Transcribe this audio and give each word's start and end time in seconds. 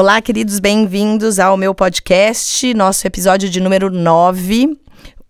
Olá, 0.00 0.22
queridos, 0.22 0.60
bem-vindos 0.60 1.38
ao 1.38 1.58
meu 1.58 1.74
podcast, 1.74 2.72
nosso 2.72 3.06
episódio 3.06 3.50
de 3.50 3.60
número 3.60 3.90
9. 3.90 4.74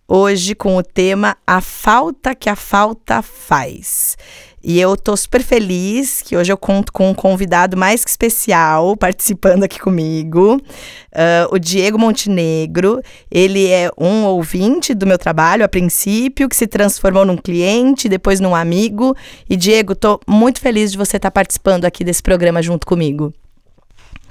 Hoje 0.06 0.54
com 0.54 0.76
o 0.76 0.82
tema 0.84 1.36
A 1.44 1.60
Falta 1.60 2.36
que 2.36 2.48
a 2.48 2.54
Falta 2.54 3.20
Faz. 3.20 4.16
E 4.62 4.78
eu 4.78 4.96
tô 4.96 5.16
super 5.16 5.42
feliz 5.42 6.22
que 6.22 6.36
hoje 6.36 6.52
eu 6.52 6.56
conto 6.56 6.92
com 6.92 7.10
um 7.10 7.14
convidado 7.14 7.76
mais 7.76 8.04
que 8.04 8.10
especial 8.10 8.96
participando 8.96 9.64
aqui 9.64 9.80
comigo, 9.80 10.54
uh, 10.54 11.52
o 11.52 11.58
Diego 11.58 11.98
Montenegro. 11.98 13.02
Ele 13.28 13.66
é 13.66 13.90
um 13.98 14.24
ouvinte 14.26 14.94
do 14.94 15.04
meu 15.04 15.18
trabalho 15.18 15.64
a 15.64 15.68
princípio, 15.68 16.48
que 16.48 16.54
se 16.54 16.68
transformou 16.68 17.24
num 17.24 17.36
cliente, 17.36 18.08
depois 18.08 18.38
num 18.38 18.54
amigo. 18.54 19.16
E 19.48 19.56
Diego, 19.56 19.96
tô 19.96 20.20
muito 20.28 20.60
feliz 20.60 20.92
de 20.92 20.96
você 20.96 21.16
estar 21.16 21.32
tá 21.32 21.32
participando 21.32 21.86
aqui 21.86 22.04
desse 22.04 22.22
programa 22.22 22.62
junto 22.62 22.86
comigo. 22.86 23.34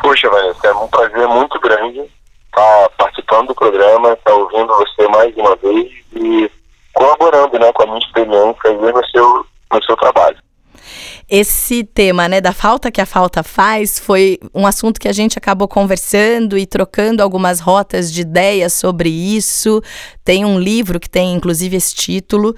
Poxa, 0.01 0.29
Vanessa, 0.29 0.67
é 0.67 0.73
um 0.73 0.87
prazer 0.87 1.27
muito 1.27 1.59
grande 1.59 2.01
estar 2.45 2.89
participando 2.97 3.47
do 3.47 3.55
programa, 3.55 4.13
estar 4.13 4.33
ouvindo 4.33 4.67
você 4.67 5.07
mais 5.07 5.35
uma 5.35 5.55
vez 5.57 5.91
e 6.13 6.51
colaborando 6.93 7.59
né, 7.59 7.71
com 7.73 7.83
a 7.83 7.85
minha 7.85 7.99
experiência 7.99 8.71
no 8.73 9.05
seu, 9.07 9.45
no 9.71 9.83
seu 9.83 9.95
trabalho. 9.97 10.37
Esse 11.29 11.83
tema, 11.83 12.27
né, 12.27 12.41
da 12.41 12.51
falta 12.51 12.91
que 12.91 12.99
a 12.99 13.05
falta 13.05 13.43
faz, 13.43 13.99
foi 13.99 14.39
um 14.53 14.65
assunto 14.65 14.99
que 14.99 15.07
a 15.07 15.13
gente 15.13 15.37
acabou 15.37 15.67
conversando 15.67 16.57
e 16.57 16.65
trocando 16.65 17.21
algumas 17.21 17.59
rotas 17.59 18.11
de 18.11 18.21
ideias 18.21 18.73
sobre 18.73 19.09
isso. 19.09 19.81
Tem 20.23 20.43
um 20.43 20.59
livro 20.59 20.99
que 20.99 21.09
tem, 21.09 21.33
inclusive, 21.33 21.77
esse 21.77 21.93
título. 21.93 22.55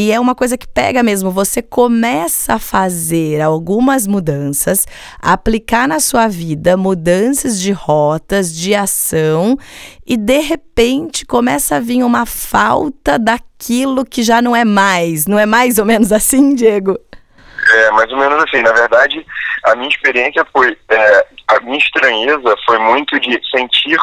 E 0.00 0.12
é 0.12 0.20
uma 0.20 0.32
coisa 0.32 0.56
que 0.56 0.68
pega 0.68 1.02
mesmo. 1.02 1.28
Você 1.32 1.60
começa 1.60 2.54
a 2.54 2.58
fazer 2.60 3.40
algumas 3.40 4.06
mudanças, 4.06 4.86
aplicar 5.20 5.88
na 5.88 5.98
sua 5.98 6.28
vida 6.28 6.76
mudanças 6.76 7.60
de 7.60 7.72
rotas, 7.72 8.54
de 8.54 8.76
ação, 8.76 9.56
e 10.06 10.16
de 10.16 10.38
repente 10.38 11.26
começa 11.26 11.74
a 11.74 11.80
vir 11.80 12.04
uma 12.04 12.26
falta 12.26 13.18
daquilo 13.18 14.04
que 14.04 14.22
já 14.22 14.40
não 14.40 14.54
é 14.54 14.64
mais. 14.64 15.26
Não 15.26 15.36
é 15.36 15.46
mais 15.46 15.80
ou 15.80 15.84
menos 15.84 16.12
assim, 16.12 16.54
Diego? 16.54 16.96
É, 17.68 17.90
mais 17.90 18.08
ou 18.12 18.18
menos 18.18 18.40
assim. 18.44 18.62
Na 18.62 18.72
verdade, 18.72 19.26
a 19.64 19.74
minha 19.74 19.88
experiência 19.88 20.46
foi. 20.52 20.78
É, 20.90 21.26
a 21.48 21.60
minha 21.62 21.78
estranheza 21.78 22.54
foi 22.64 22.78
muito 22.78 23.18
de 23.18 23.36
sentir 23.50 23.98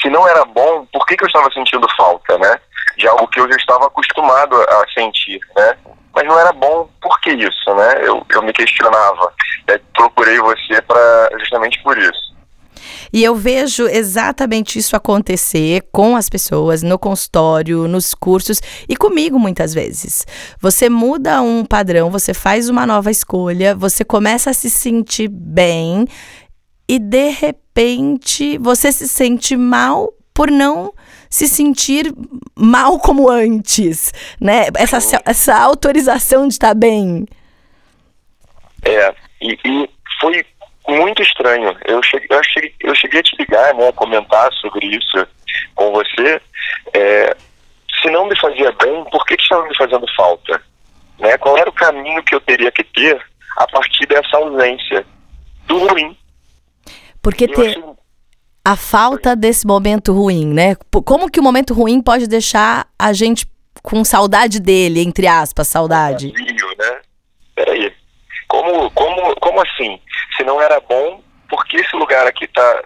se 0.00 0.08
não 0.08 0.26
era 0.26 0.44
bom, 0.46 0.86
por 0.92 1.04
que, 1.06 1.16
que 1.16 1.24
eu 1.24 1.26
estava 1.26 1.52
sentindo 1.52 1.86
falta, 1.96 2.38
né? 2.38 2.58
De 2.98 3.06
algo 3.06 3.28
que 3.28 3.40
eu 3.40 3.48
já 3.48 3.56
estava 3.56 3.86
acostumado 3.86 4.56
a 4.56 4.84
sentir, 4.92 5.40
né? 5.56 5.76
Mas 6.14 6.26
não 6.26 6.38
era 6.38 6.52
bom, 6.52 6.88
por 7.00 7.20
que 7.20 7.30
isso, 7.30 7.74
né? 7.74 8.00
Eu, 8.02 8.26
eu 8.28 8.42
me 8.42 8.52
questionava. 8.52 9.32
É, 9.68 9.80
procurei 9.94 10.38
você 10.38 10.82
para 10.82 11.30
justamente 11.38 11.80
por 11.82 11.96
isso. 11.96 12.28
E 13.12 13.24
eu 13.24 13.34
vejo 13.34 13.86
exatamente 13.86 14.78
isso 14.78 14.96
acontecer 14.96 15.86
com 15.92 16.16
as 16.16 16.28
pessoas 16.28 16.82
no 16.82 16.98
consultório, 16.98 17.88
nos 17.88 18.14
cursos 18.14 18.60
e 18.88 18.96
comigo 18.96 19.38
muitas 19.38 19.72
vezes. 19.72 20.26
Você 20.60 20.88
muda 20.88 21.40
um 21.40 21.64
padrão, 21.64 22.10
você 22.10 22.34
faz 22.34 22.68
uma 22.68 22.84
nova 22.84 23.10
escolha, 23.10 23.74
você 23.74 24.04
começa 24.04 24.50
a 24.50 24.54
se 24.54 24.68
sentir 24.68 25.28
bem 25.28 26.06
e 26.88 26.98
de 26.98 27.30
repente 27.30 28.58
você 28.58 28.90
se 28.90 29.08
sente 29.08 29.56
mal 29.56 30.12
por 30.34 30.50
não 30.50 30.92
se 31.28 31.46
sentir 31.48 32.12
mal 32.54 32.98
como 32.98 33.30
antes, 33.30 34.12
né? 34.40 34.66
Essa, 34.76 35.20
essa 35.24 35.56
autorização 35.56 36.48
de 36.48 36.54
estar 36.54 36.74
bem. 36.74 37.26
É, 38.84 39.14
e, 39.40 39.58
e 39.64 39.90
foi 40.20 40.44
muito 40.88 41.22
estranho. 41.22 41.76
Eu 41.84 42.02
cheguei, 42.02 42.28
eu, 42.30 42.44
cheguei, 42.44 42.74
eu 42.80 42.94
cheguei 42.94 43.20
a 43.20 43.22
te 43.22 43.36
ligar, 43.38 43.74
né, 43.74 43.92
comentar 43.92 44.52
sobre 44.54 44.86
isso 44.86 45.26
com 45.74 45.92
você. 45.92 46.40
É, 46.94 47.36
se 48.00 48.10
não 48.10 48.26
me 48.26 48.38
fazia 48.38 48.72
bem, 48.72 49.04
por 49.10 49.24
que, 49.26 49.36
que 49.36 49.42
estava 49.42 49.66
me 49.66 49.76
fazendo 49.76 50.06
falta? 50.16 50.62
Né? 51.18 51.36
Qual 51.38 51.56
era 51.58 51.68
o 51.68 51.72
caminho 51.72 52.22
que 52.22 52.34
eu 52.34 52.40
teria 52.40 52.70
que 52.70 52.84
ter 52.84 53.20
a 53.56 53.66
partir 53.66 54.06
dessa 54.06 54.36
ausência 54.36 55.04
do 55.66 55.78
ruim? 55.86 56.16
Porque 57.20 57.48
ter, 57.48 57.82
a 58.64 58.76
falta 58.76 59.34
desse 59.34 59.66
momento 59.66 60.12
ruim, 60.12 60.46
né? 60.46 60.76
Como 61.04 61.30
que 61.30 61.40
o 61.40 61.42
momento 61.42 61.74
ruim 61.74 62.00
pode 62.02 62.26
deixar 62.26 62.86
a 62.98 63.12
gente 63.12 63.46
com 63.82 64.04
saudade 64.04 64.60
dele, 64.60 65.00
entre 65.00 65.26
aspas, 65.26 65.68
saudade? 65.68 66.32
Vazio, 66.32 66.68
né? 66.78 67.00
Peraí. 67.54 67.92
Como, 68.46 68.90
como, 68.90 69.36
como 69.36 69.60
assim? 69.60 70.00
Se 70.36 70.44
não 70.44 70.60
era 70.60 70.80
bom, 70.80 71.22
por 71.48 71.64
que 71.66 71.78
esse 71.78 71.96
lugar 71.96 72.26
aqui 72.26 72.46
tá. 72.48 72.84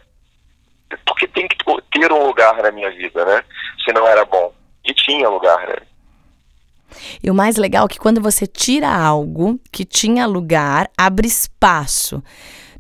Porque 1.07 1.27
tem 1.27 1.49
que 1.49 1.57
ter 1.91 2.13
um 2.13 2.27
lugar 2.27 2.63
na 2.63 2.71
minha 2.71 2.91
vida, 2.91 3.25
né? 3.25 3.43
Se 3.85 3.93
não 3.93 4.07
era 4.07 4.25
bom. 4.25 4.53
E 4.85 4.93
tinha 4.93 5.29
lugar, 5.29 5.67
né? 5.67 5.77
E 7.23 7.31
o 7.31 7.35
mais 7.35 7.57
legal 7.57 7.87
é 7.87 7.89
que 7.89 7.99
quando 7.99 8.21
você 8.21 8.47
tira 8.47 8.89
algo 8.89 9.59
que 9.71 9.85
tinha 9.85 10.27
lugar, 10.27 10.91
abre 10.97 11.27
espaço. 11.27 12.23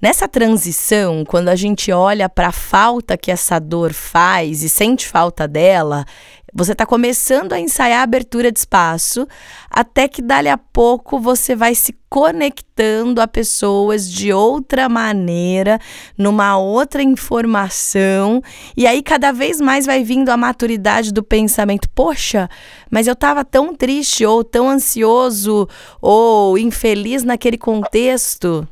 Nessa 0.02 0.26
transição, 0.26 1.24
quando 1.24 1.48
a 1.48 1.54
gente 1.54 1.92
olha 1.92 2.28
para 2.28 2.48
a 2.48 2.52
falta 2.52 3.16
que 3.16 3.30
essa 3.30 3.60
dor 3.60 3.92
faz 3.92 4.64
e 4.64 4.68
sente 4.68 5.06
falta 5.06 5.46
dela, 5.46 6.04
você 6.52 6.72
está 6.72 6.84
começando 6.84 7.52
a 7.52 7.60
ensaiar 7.60 8.00
a 8.00 8.02
abertura 8.02 8.50
de 8.50 8.58
espaço, 8.58 9.28
até 9.70 10.08
que 10.08 10.20
dali 10.20 10.48
a 10.48 10.58
pouco 10.58 11.20
você 11.20 11.54
vai 11.54 11.76
se 11.76 11.94
conectando 12.10 13.20
a 13.20 13.28
pessoas 13.28 14.10
de 14.10 14.32
outra 14.32 14.88
maneira, 14.88 15.78
numa 16.18 16.58
outra 16.58 17.00
informação, 17.00 18.42
e 18.76 18.88
aí 18.88 19.04
cada 19.04 19.30
vez 19.30 19.60
mais 19.60 19.86
vai 19.86 20.02
vindo 20.02 20.30
a 20.30 20.36
maturidade 20.36 21.12
do 21.12 21.22
pensamento: 21.22 21.88
poxa, 21.90 22.50
mas 22.90 23.06
eu 23.06 23.12
estava 23.12 23.44
tão 23.44 23.72
triste, 23.72 24.26
ou 24.26 24.42
tão 24.42 24.68
ansioso, 24.68 25.68
ou 26.00 26.58
infeliz 26.58 27.22
naquele 27.22 27.56
contexto. 27.56 28.66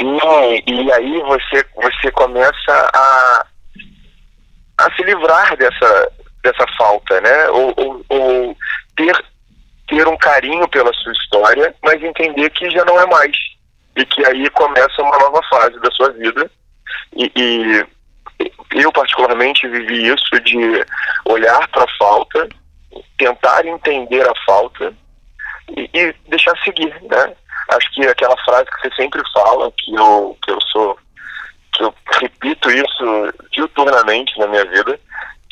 Sim, 0.00 0.62
e 0.66 0.92
aí 0.92 1.20
você, 1.20 1.64
você 1.76 2.10
começa 2.12 2.90
a, 2.94 3.46
a 4.78 4.94
se 4.96 5.02
livrar 5.02 5.54
dessa, 5.58 6.12
dessa 6.42 6.64
falta, 6.78 7.20
né? 7.20 7.48
Ou, 7.50 7.74
ou, 7.76 8.04
ou 8.08 8.56
ter, 8.96 9.24
ter 9.88 10.08
um 10.08 10.16
carinho 10.16 10.66
pela 10.68 10.90
sua 10.94 11.12
história, 11.12 11.74
mas 11.82 12.02
entender 12.02 12.48
que 12.50 12.70
já 12.70 12.82
não 12.86 12.98
é 12.98 13.06
mais. 13.06 13.36
E 13.94 14.06
que 14.06 14.24
aí 14.26 14.48
começa 14.50 15.02
uma 15.02 15.18
nova 15.18 15.42
fase 15.50 15.78
da 15.80 15.90
sua 15.90 16.10
vida. 16.12 16.50
E, 17.14 17.30
e 17.36 17.86
eu, 18.80 18.90
particularmente, 18.92 19.68
vivi 19.68 20.06
isso 20.06 20.40
de 20.40 20.82
olhar 21.26 21.68
para 21.68 21.84
a 21.84 21.96
falta, 21.98 22.48
tentar 23.18 23.66
entender 23.66 24.26
a 24.26 24.32
falta 24.46 24.94
e, 25.76 25.90
e 25.92 26.14
deixar 26.28 26.56
seguir, 26.64 26.94
né? 27.02 27.36
Acho 27.70 27.92
que 27.92 28.06
aquela 28.06 28.36
frase 28.44 28.66
que 28.70 28.88
você 28.88 28.94
sempre 28.96 29.22
fala, 29.32 29.72
que 29.78 29.94
eu, 29.94 30.36
que 30.42 30.50
eu 30.50 30.58
sou, 30.72 30.98
que 31.74 31.84
eu 31.84 31.94
repito 32.20 32.70
isso 32.70 33.34
diuturnamente 33.52 34.38
na 34.38 34.46
minha 34.46 34.64
vida, 34.64 34.98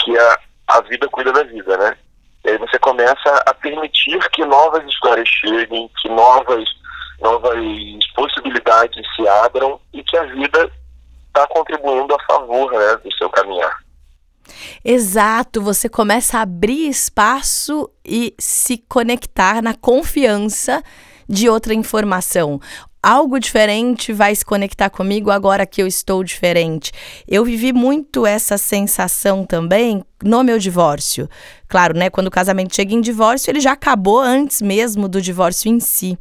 que 0.01 0.17
é 0.17 0.37
a 0.69 0.81
vida 0.83 1.09
cuida 1.09 1.33
da 1.33 1.43
vida, 1.45 1.77
né? 1.77 1.97
E 2.45 2.51
aí 2.51 2.59
você 2.59 2.79
começa 2.79 3.43
a 3.47 3.55
permitir 3.55 4.19
que 4.31 4.45
novas 4.45 4.85
histórias 4.89 5.29
cheguem, 5.29 5.91
que 6.01 6.09
novas, 6.09 6.65
novas 7.21 7.59
possibilidades 8.15 9.05
se 9.15 9.27
abram 9.27 9.81
e 9.93 10.03
que 10.03 10.17
a 10.17 10.25
vida 10.25 10.71
está 11.27 11.47
contribuindo 11.49 12.15
a 12.15 12.23
favor 12.25 12.73
né, 12.73 12.97
do 13.03 13.13
seu 13.15 13.29
caminhar. 13.31 13.77
Exato, 14.85 15.61
você 15.61 15.89
começa 15.89 16.39
a 16.39 16.43
abrir 16.43 16.89
espaço 16.89 17.91
e 18.05 18.35
se 18.39 18.79
conectar 18.89 19.61
na 19.63 19.75
confiança 19.75 20.83
de 21.29 21.49
outra 21.49 21.75
informação. 21.75 22.61
Algo 23.01 23.39
diferente 23.39 24.13
vai 24.13 24.35
se 24.35 24.45
conectar 24.45 24.91
comigo 24.91 25.31
agora 25.31 25.65
que 25.65 25.81
eu 25.81 25.87
estou 25.87 26.25
diferente. 26.25 26.91
Eu 27.29 27.45
vivi 27.45 27.73
muito 27.73 28.27
essa 28.27 28.59
sensação 28.59 29.45
também 29.45 30.03
no 30.23 30.43
meu 30.43 30.59
divórcio. 30.59 31.29
Claro, 31.69 31.97
né? 31.97 32.11
Quando 32.11 32.27
o 32.27 32.31
casamento 32.31 32.75
chega 32.75 32.93
em 32.93 33.01
divórcio, 33.01 33.51
ele 33.51 33.61
já 33.61 33.73
acabou 33.73 34.19
antes 34.19 34.61
mesmo 34.61 35.07
do 35.09 35.23
divórcio 35.23 35.71
em 35.71 35.79
si. 35.79 36.19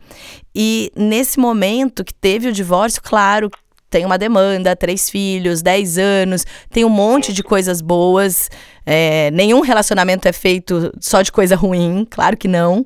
E 0.53 0.91
nesse 0.95 1.39
momento 1.39 2.03
que 2.03 2.13
teve 2.13 2.49
o 2.49 2.53
divórcio, 2.53 3.01
claro, 3.01 3.49
tem 3.89 4.05
uma 4.05 4.17
demanda, 4.17 4.75
três 4.75 5.09
filhos, 5.09 5.61
dez 5.61 5.97
anos, 5.97 6.45
tem 6.69 6.85
um 6.85 6.89
monte 6.89 7.33
de 7.33 7.41
coisas 7.41 7.81
boas. 7.81 8.49
É, 8.85 9.31
nenhum 9.31 9.61
relacionamento 9.61 10.27
é 10.27 10.33
feito 10.33 10.91
só 10.99 11.21
de 11.21 11.31
coisa 11.31 11.55
ruim, 11.55 12.05
claro 12.09 12.37
que 12.37 12.47
não. 12.47 12.85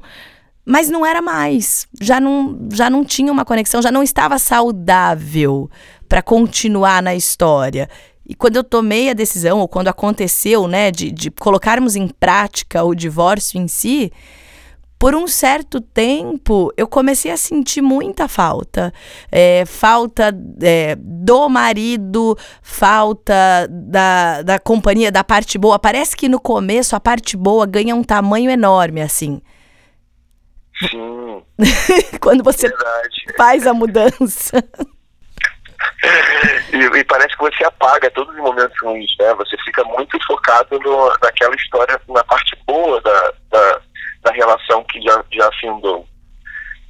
Mas 0.65 0.89
não 0.89 1.05
era 1.05 1.21
mais. 1.21 1.87
Já 1.99 2.19
não, 2.19 2.67
já 2.71 2.89
não 2.89 3.03
tinha 3.03 3.31
uma 3.31 3.45
conexão, 3.45 3.81
já 3.81 3.91
não 3.91 4.03
estava 4.03 4.37
saudável 4.37 5.69
para 6.07 6.21
continuar 6.21 7.01
na 7.01 7.15
história. 7.15 7.89
E 8.27 8.35
quando 8.35 8.55
eu 8.55 8.63
tomei 8.63 9.09
a 9.09 9.13
decisão, 9.13 9.59
ou 9.59 9.67
quando 9.67 9.87
aconteceu, 9.87 10.67
né, 10.67 10.91
de, 10.91 11.11
de 11.11 11.31
colocarmos 11.31 11.95
em 11.95 12.07
prática 12.07 12.83
o 12.83 12.95
divórcio 12.95 13.59
em 13.59 13.67
si, 13.67 14.11
por 15.01 15.15
um 15.15 15.25
certo 15.25 15.81
tempo, 15.81 16.71
eu 16.77 16.87
comecei 16.87 17.31
a 17.31 17.35
sentir 17.35 17.81
muita 17.81 18.27
falta. 18.27 18.93
É, 19.31 19.65
falta 19.65 20.31
é, 20.61 20.95
do 20.95 21.49
marido, 21.49 22.37
falta 22.61 23.67
da, 23.67 24.43
da 24.43 24.59
companhia, 24.59 25.11
da 25.11 25.23
parte 25.23 25.57
boa. 25.57 25.79
Parece 25.79 26.15
que 26.15 26.29
no 26.29 26.39
começo 26.39 26.95
a 26.95 26.99
parte 26.99 27.35
boa 27.35 27.65
ganha 27.65 27.95
um 27.95 28.03
tamanho 28.03 28.51
enorme, 28.51 29.01
assim. 29.01 29.41
Sim. 30.89 31.43
Quando 32.19 32.43
você 32.43 32.67
Verdade. 32.67 33.25
faz 33.37 33.67
a 33.67 33.73
mudança. 33.73 34.63
E, 36.73 36.77
e, 36.77 37.03
parece 37.03 37.35
que 37.35 37.43
você 37.43 37.63
apaga 37.63 38.09
todos 38.11 38.33
os 38.33 38.41
momentos 38.41 38.75
ruins, 38.81 39.11
né? 39.19 39.33
Você 39.35 39.55
fica 39.65 39.83
muito 39.83 40.17
focado 40.25 40.79
no, 40.79 41.09
naquela 41.21 41.55
história, 41.55 41.99
na 42.07 42.23
parte 42.23 42.55
boa 42.65 43.01
da, 43.01 43.33
da, 43.49 43.81
da 44.23 44.31
relação 44.31 44.83
que 44.85 45.01
já, 45.01 45.23
já 45.31 45.47
afindou. 45.47 46.07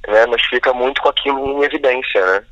Né? 0.06 0.26
Mas 0.26 0.42
fica 0.42 0.72
muito 0.72 1.00
com 1.02 1.08
aquilo 1.08 1.38
em 1.38 1.64
evidência, 1.64 2.24
né? 2.24 2.44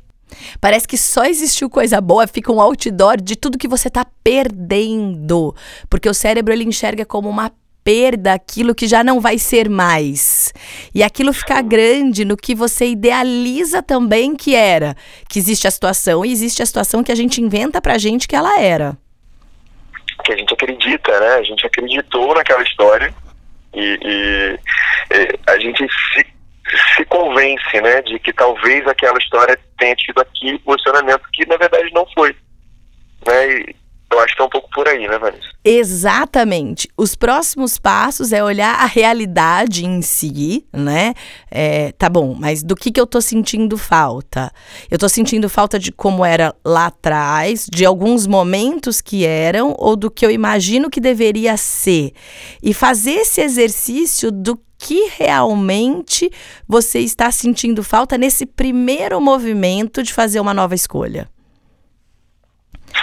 Parece 0.59 0.87
que 0.87 0.97
só 0.97 1.25
existiu 1.25 1.69
coisa 1.69 1.99
boa, 1.99 2.27
fica 2.27 2.51
um 2.51 2.61
outdoor 2.61 3.17
de 3.17 3.35
tudo 3.35 3.57
que 3.57 3.67
você 3.67 3.87
está 3.87 4.05
perdendo. 4.23 5.55
Porque 5.89 6.09
o 6.09 6.13
cérebro 6.13 6.53
ele 6.53 6.63
enxerga 6.63 7.05
como 7.05 7.29
uma 7.29 7.51
perda 7.83 8.33
aquilo 8.33 8.75
que 8.75 8.87
já 8.87 9.03
não 9.03 9.19
vai 9.19 9.37
ser 9.37 9.69
mais. 9.69 10.53
E 10.93 11.03
aquilo 11.03 11.33
fica 11.33 11.61
grande 11.61 12.25
no 12.25 12.37
que 12.37 12.55
você 12.55 12.87
idealiza 12.87 13.81
também 13.81 14.35
que 14.35 14.55
era. 14.55 14.95
Que 15.29 15.39
existe 15.39 15.67
a 15.67 15.71
situação 15.71 16.25
e 16.25 16.31
existe 16.31 16.61
a 16.61 16.65
situação 16.65 17.03
que 17.03 17.11
a 17.11 17.15
gente 17.15 17.41
inventa 17.41 17.81
pra 17.81 17.97
gente 17.97 18.27
que 18.27 18.35
ela 18.35 18.59
era. 18.59 18.97
Que 20.23 20.33
a 20.33 20.37
gente 20.37 20.53
acredita, 20.53 21.19
né? 21.19 21.35
A 21.35 21.43
gente 21.43 21.65
acreditou 21.65 22.35
naquela 22.35 22.63
história 22.63 23.13
e, 23.73 23.99
e, 24.03 24.59
e 25.15 25.39
a 25.47 25.59
gente 25.59 25.87
se, 26.13 26.25
se 26.95 27.05
convence, 27.05 27.81
né? 27.81 28.01
De 28.03 28.19
que 28.19 28.31
talvez 28.33 28.87
aquela 28.87 29.17
história 29.17 29.57
tenha 29.77 29.95
tido 29.95 30.19
aquele 30.21 30.59
posicionamento 30.59 31.23
que 31.33 31.45
na 31.47 31.57
verdade 31.57 31.89
não 31.93 32.05
foi. 32.13 32.35
Né? 33.25 33.51
E, 33.51 33.80
eu 34.11 34.19
acho 34.19 34.35
que 34.35 34.41
é 34.41 34.45
um 34.45 34.49
pouco 34.49 34.69
por 34.71 34.87
aí, 34.87 35.07
né, 35.07 35.17
Vanessa? 35.17 35.51
Exatamente. 35.63 36.89
Os 36.97 37.15
próximos 37.15 37.77
passos 37.77 38.33
é 38.33 38.43
olhar 38.43 38.75
a 38.75 38.85
realidade 38.85 39.85
em 39.85 40.01
si, 40.01 40.65
né? 40.73 41.13
É, 41.49 41.91
tá 41.93 42.09
bom, 42.09 42.35
mas 42.37 42.63
do 42.63 42.75
que, 42.75 42.91
que 42.91 42.99
eu 42.99 43.07
tô 43.07 43.21
sentindo 43.21 43.77
falta? 43.77 44.51
Eu 44.89 44.97
tô 44.97 45.07
sentindo 45.07 45.47
falta 45.49 45.79
de 45.79 45.91
como 45.91 46.25
era 46.25 46.53
lá 46.65 46.87
atrás, 46.87 47.67
de 47.71 47.85
alguns 47.85 48.27
momentos 48.27 49.01
que 49.01 49.25
eram, 49.25 49.75
ou 49.77 49.95
do 49.95 50.11
que 50.11 50.25
eu 50.25 50.31
imagino 50.31 50.89
que 50.89 50.99
deveria 50.99 51.55
ser. 51.57 52.11
E 52.61 52.73
fazer 52.73 53.11
esse 53.11 53.41
exercício 53.41 54.31
do 54.31 54.59
que 54.77 55.11
realmente 55.15 56.31
você 56.67 56.99
está 56.99 57.31
sentindo 57.31 57.83
falta 57.83 58.17
nesse 58.17 58.47
primeiro 58.47 59.21
movimento 59.21 60.01
de 60.01 60.11
fazer 60.11 60.39
uma 60.39 60.55
nova 60.55 60.73
escolha 60.73 61.29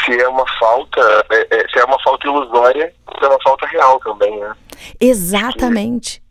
se 0.04 0.20
é 0.20 0.28
uma 0.28 0.44
falta, 0.58 1.26
é, 1.30 1.46
é, 1.50 1.68
se 1.68 1.78
é 1.78 1.84
uma 1.84 2.00
falta 2.02 2.26
ilusória, 2.26 2.92
se 3.18 3.24
é 3.24 3.28
uma 3.28 3.42
falta 3.42 3.66
real 3.66 4.00
também, 4.00 4.38
né? 4.38 4.54
Exatamente. 5.00 6.22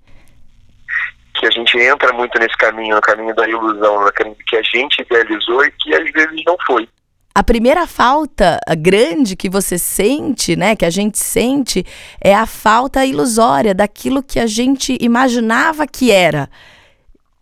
Que, 1.33 1.41
que 1.41 1.45
a 1.47 1.51
gente 1.51 1.77
entra 1.77 2.13
muito 2.13 2.39
nesse 2.39 2.57
caminho, 2.57 2.95
no 2.95 3.01
caminho 3.01 3.35
da 3.35 3.47
ilusão, 3.47 4.03
no 4.03 4.11
caminho 4.13 4.37
que 4.47 4.57
a 4.57 4.63
gente 4.63 5.01
idealizou 5.01 5.63
e 5.65 5.71
que 5.71 5.93
às 5.93 6.11
vezes 6.11 6.41
não 6.45 6.57
foi. 6.65 6.87
A 7.33 7.43
primeira 7.43 7.85
falta 7.85 8.59
grande 8.79 9.35
que 9.35 9.47
você 9.47 9.77
sente, 9.77 10.55
né, 10.55 10.75
que 10.75 10.83
a 10.83 10.89
gente 10.89 11.19
sente, 11.19 11.85
é 12.19 12.33
a 12.33 12.47
falta 12.47 13.05
ilusória 13.05 13.75
daquilo 13.75 14.23
que 14.23 14.39
a 14.39 14.47
gente 14.47 14.97
imaginava 14.99 15.85
que 15.85 16.11
era 16.11 16.49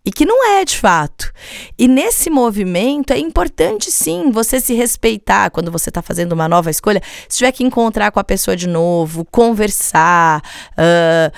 e 0.06 0.12
que 0.12 0.24
não 0.24 0.46
é 0.46 0.64
de 0.64 0.78
fato. 0.78 1.32
E 1.76 1.88
nesse 1.88 2.30
movimento 2.30 3.12
é 3.12 3.18
importante 3.18 3.90
sim 3.90 4.30
você 4.30 4.60
se 4.60 4.72
respeitar 4.72 5.50
quando 5.50 5.72
você 5.72 5.90
está 5.90 6.00
fazendo 6.00 6.32
uma 6.32 6.48
nova 6.48 6.70
escolha. 6.70 7.02
Se 7.28 7.38
tiver 7.38 7.50
que 7.50 7.64
encontrar 7.64 8.12
com 8.12 8.20
a 8.20 8.24
pessoa 8.24 8.56
de 8.56 8.68
novo, 8.68 9.24
conversar, 9.24 10.40
uh, 10.72 11.32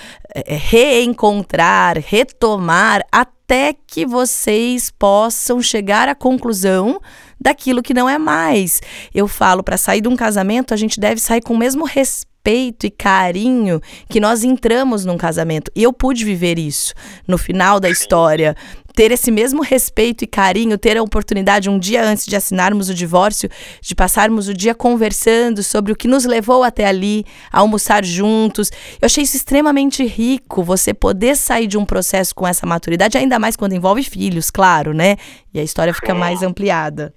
reencontrar, 0.46 1.98
retomar, 1.98 3.02
até 3.10 3.74
que 3.86 4.04
vocês 4.04 4.90
possam 4.90 5.62
chegar 5.62 6.06
à 6.06 6.14
conclusão 6.14 7.00
daquilo 7.40 7.82
que 7.82 7.94
não 7.94 8.06
é 8.06 8.18
mais. 8.18 8.82
Eu 9.14 9.26
falo, 9.26 9.62
para 9.62 9.78
sair 9.78 10.02
de 10.02 10.08
um 10.08 10.16
casamento, 10.16 10.74
a 10.74 10.76
gente 10.76 11.00
deve 11.00 11.22
sair 11.22 11.40
com 11.40 11.54
o 11.54 11.58
mesmo 11.58 11.86
respeito 11.86 12.28
respeito 12.48 12.86
e 12.86 12.90
carinho 12.90 13.80
que 14.08 14.18
nós 14.18 14.42
entramos 14.42 15.04
num 15.04 15.18
casamento. 15.18 15.70
E 15.76 15.82
eu 15.82 15.92
pude 15.92 16.24
viver 16.24 16.58
isso 16.58 16.94
no 17.26 17.36
final 17.36 17.78
da 17.78 17.90
história. 17.90 18.56
Ter 18.94 19.12
esse 19.12 19.30
mesmo 19.30 19.62
respeito 19.62 20.24
e 20.24 20.26
carinho, 20.26 20.78
ter 20.78 20.96
a 20.96 21.02
oportunidade, 21.02 21.70
um 21.70 21.78
dia 21.78 22.02
antes 22.02 22.26
de 22.26 22.34
assinarmos 22.34 22.88
o 22.88 22.94
divórcio, 22.94 23.48
de 23.80 23.94
passarmos 23.94 24.48
o 24.48 24.54
dia 24.54 24.74
conversando 24.74 25.62
sobre 25.62 25.92
o 25.92 25.96
que 25.96 26.08
nos 26.08 26.24
levou 26.24 26.64
até 26.64 26.86
ali, 26.86 27.24
a 27.52 27.60
almoçar 27.60 28.04
juntos. 28.04 28.70
Eu 29.00 29.06
achei 29.06 29.22
isso 29.22 29.36
extremamente 29.36 30.04
rico, 30.04 30.64
você 30.64 30.92
poder 30.92 31.36
sair 31.36 31.68
de 31.68 31.78
um 31.78 31.84
processo 31.84 32.34
com 32.34 32.46
essa 32.46 32.66
maturidade, 32.66 33.18
ainda 33.18 33.38
mais 33.38 33.56
quando 33.56 33.74
envolve 33.74 34.02
filhos, 34.02 34.50
claro, 34.50 34.92
né? 34.92 35.16
E 35.54 35.60
a 35.60 35.62
história 35.62 35.94
fica 35.94 36.14
mais 36.14 36.42
ampliada. 36.42 37.14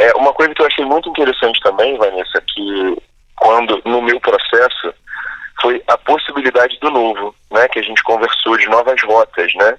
É, 0.00 0.12
uma 0.16 0.32
coisa 0.32 0.52
que 0.54 0.62
eu 0.62 0.66
achei 0.66 0.84
muito 0.84 1.08
interessante 1.08 1.60
também, 1.60 1.96
Vanessa, 1.98 2.42
que 2.48 2.96
quando 3.36 3.80
no 3.84 4.02
meu 4.02 4.20
processo 4.20 4.94
foi 5.60 5.82
a 5.86 5.96
possibilidade 5.98 6.78
do 6.80 6.90
novo, 6.90 7.34
né? 7.50 7.68
Que 7.68 7.78
a 7.78 7.82
gente 7.82 8.02
conversou 8.02 8.56
de 8.56 8.66
novas 8.68 9.00
rotas, 9.02 9.52
né? 9.54 9.78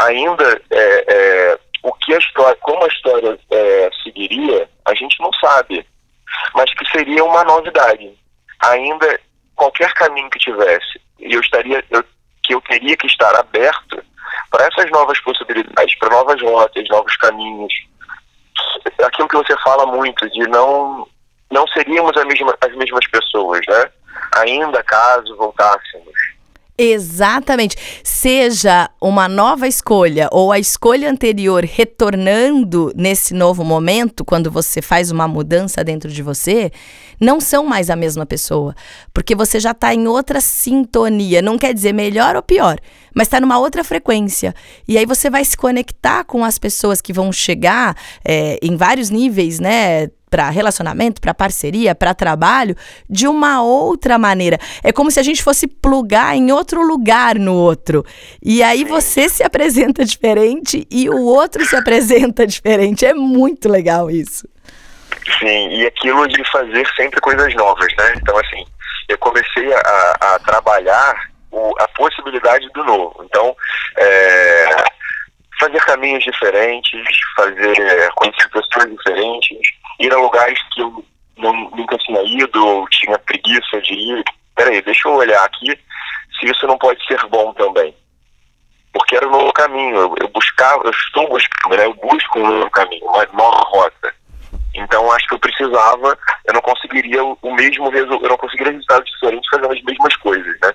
Ainda 0.00 0.62
é, 0.70 1.04
é, 1.08 1.58
o 1.82 1.92
que 1.94 2.14
a 2.14 2.18
história, 2.18 2.56
como 2.60 2.84
a 2.84 2.88
história 2.88 3.38
é, 3.50 3.90
seguiria, 4.02 4.68
a 4.86 4.94
gente 4.94 5.20
não 5.20 5.30
sabe, 5.34 5.86
mas 6.54 6.72
que 6.74 6.88
seria 6.90 7.24
uma 7.24 7.44
novidade. 7.44 8.12
Ainda 8.64 9.20
qualquer 9.56 9.92
caminho 9.94 10.30
que 10.30 10.38
tivesse, 10.38 11.00
e 11.18 11.34
eu 11.34 11.40
estaria, 11.40 11.84
eu, 11.90 12.04
que 12.44 12.54
eu 12.54 12.60
teria 12.62 12.96
que 12.96 13.06
estar 13.06 13.34
aberto 13.38 14.02
para 14.50 14.66
essas 14.66 14.90
novas 14.90 15.20
possibilidades, 15.20 15.98
para 15.98 16.10
novas 16.10 16.40
rotas, 16.40 16.88
novos 16.88 17.14
caminhos. 17.16 17.72
Aquilo 19.04 19.28
que 19.28 19.36
você 19.36 19.56
fala 19.58 19.86
muito 19.86 20.28
de 20.30 20.40
não 20.48 21.06
não 21.50 21.66
seríamos 21.68 22.12
mesma, 22.24 22.56
as 22.60 22.74
mesmas 22.76 23.06
pessoas, 23.08 23.60
né? 23.68 23.90
Ainda 24.36 24.82
caso 24.82 25.36
voltássemos. 25.36 26.14
Exatamente. 26.82 27.76
Seja 28.02 28.88
uma 28.98 29.28
nova 29.28 29.68
escolha 29.68 30.30
ou 30.32 30.50
a 30.50 30.58
escolha 30.58 31.10
anterior 31.10 31.62
retornando 31.62 32.90
nesse 32.96 33.34
novo 33.34 33.62
momento, 33.62 34.24
quando 34.24 34.50
você 34.50 34.80
faz 34.80 35.10
uma 35.10 35.28
mudança 35.28 35.84
dentro 35.84 36.10
de 36.10 36.22
você, 36.22 36.72
não 37.20 37.38
são 37.38 37.66
mais 37.66 37.90
a 37.90 37.96
mesma 37.96 38.24
pessoa. 38.24 38.74
Porque 39.12 39.34
você 39.34 39.60
já 39.60 39.72
está 39.72 39.92
em 39.92 40.08
outra 40.08 40.40
sintonia. 40.40 41.42
Não 41.42 41.58
quer 41.58 41.74
dizer 41.74 41.92
melhor 41.92 42.34
ou 42.34 42.42
pior, 42.42 42.78
mas 43.14 43.26
está 43.26 43.38
numa 43.38 43.58
outra 43.58 43.84
frequência. 43.84 44.54
E 44.88 44.96
aí 44.96 45.04
você 45.04 45.28
vai 45.28 45.44
se 45.44 45.58
conectar 45.58 46.24
com 46.24 46.42
as 46.42 46.58
pessoas 46.58 47.02
que 47.02 47.12
vão 47.12 47.30
chegar 47.30 47.94
é, 48.24 48.58
em 48.62 48.74
vários 48.74 49.10
níveis, 49.10 49.60
né? 49.60 50.08
Para 50.30 50.48
relacionamento, 50.48 51.20
para 51.20 51.34
parceria, 51.34 51.94
para 51.94 52.14
trabalho, 52.14 52.76
de 53.08 53.26
uma 53.26 53.62
outra 53.62 54.16
maneira. 54.18 54.58
É 54.82 54.92
como 54.92 55.10
se 55.10 55.18
a 55.18 55.22
gente 55.22 55.42
fosse 55.42 55.66
plugar 55.66 56.36
em 56.36 56.52
outro 56.52 56.82
lugar 56.82 57.34
no 57.34 57.54
outro. 57.54 58.04
E 58.42 58.62
aí 58.62 58.84
você 58.84 59.28
se 59.28 59.42
apresenta 59.42 60.04
diferente 60.04 60.86
e 60.90 61.10
o 61.10 61.24
outro 61.24 61.64
se 61.64 61.74
apresenta 61.76 62.46
diferente. 62.48 63.04
É 63.04 63.12
muito 63.12 63.68
legal 63.68 64.10
isso. 64.10 64.48
Sim, 65.38 65.68
e 65.70 65.86
aquilo 65.86 66.26
de 66.28 66.42
fazer 66.50 66.86
sempre 66.96 67.20
coisas 67.20 67.52
novas, 67.54 67.92
né? 67.96 68.14
Então, 68.16 68.36
assim, 68.38 68.64
eu 69.08 69.18
comecei 69.18 69.72
a, 69.72 70.14
a 70.20 70.38
trabalhar 70.38 71.30
o, 71.50 71.72
a 71.80 71.88
possibilidade 71.88 72.68
do 72.72 72.84
novo. 72.84 73.22
Então, 73.24 73.54
é, 73.98 74.84
fazer 75.58 75.80
caminhos 75.80 76.24
diferentes, 76.24 77.00
fazer 77.36 78.10
conhecer 78.14 78.48
pessoas 78.48 78.90
diferentes, 78.90 79.58
ir 80.00 80.12
a 80.12 80.18
lugares 80.18 80.58
que 80.72 80.80
eu 80.80 81.04
não, 81.36 81.52
nunca 81.70 81.96
tinha 81.98 82.22
ido 82.22 82.66
ou 82.66 82.88
tinha 82.88 83.18
preguiça 83.18 83.80
de 83.82 83.94
ir. 83.94 84.24
Peraí, 84.54 84.82
deixa 84.82 85.08
eu 85.08 85.14
olhar 85.14 85.44
aqui 85.44 85.78
se 86.38 86.46
isso 86.50 86.66
não 86.66 86.78
pode 86.78 87.04
ser 87.06 87.20
bom 87.28 87.52
também. 87.54 87.94
Porque 88.92 89.14
era 89.14 89.28
um 89.28 89.30
novo 89.30 89.52
caminho, 89.52 89.96
eu, 89.96 90.14
eu 90.20 90.28
buscava, 90.28 90.82
eu 90.84 90.90
estou 90.90 91.28
buscando, 91.28 91.76
né? 91.76 91.86
eu 91.86 91.94
busco 91.94 92.38
um 92.38 92.46
novo 92.46 92.70
caminho, 92.70 93.04
uma 93.06 93.24
nova 93.32 93.62
rota. 93.68 94.14
Então 94.74 95.10
acho 95.12 95.28
que 95.28 95.34
eu 95.34 95.38
precisava, 95.38 96.18
eu 96.46 96.54
não 96.54 96.60
conseguiria 96.60 97.22
o 97.24 97.54
mesmo 97.54 97.88
resultado, 97.90 98.24
eu 98.24 98.30
não 98.30 98.36
conseguiria 98.36 98.72
resultados 98.72 99.10
diferentes 99.10 99.48
fazendo 99.50 99.72
as 99.72 99.82
mesmas 99.82 100.16
coisas, 100.16 100.60
né? 100.60 100.74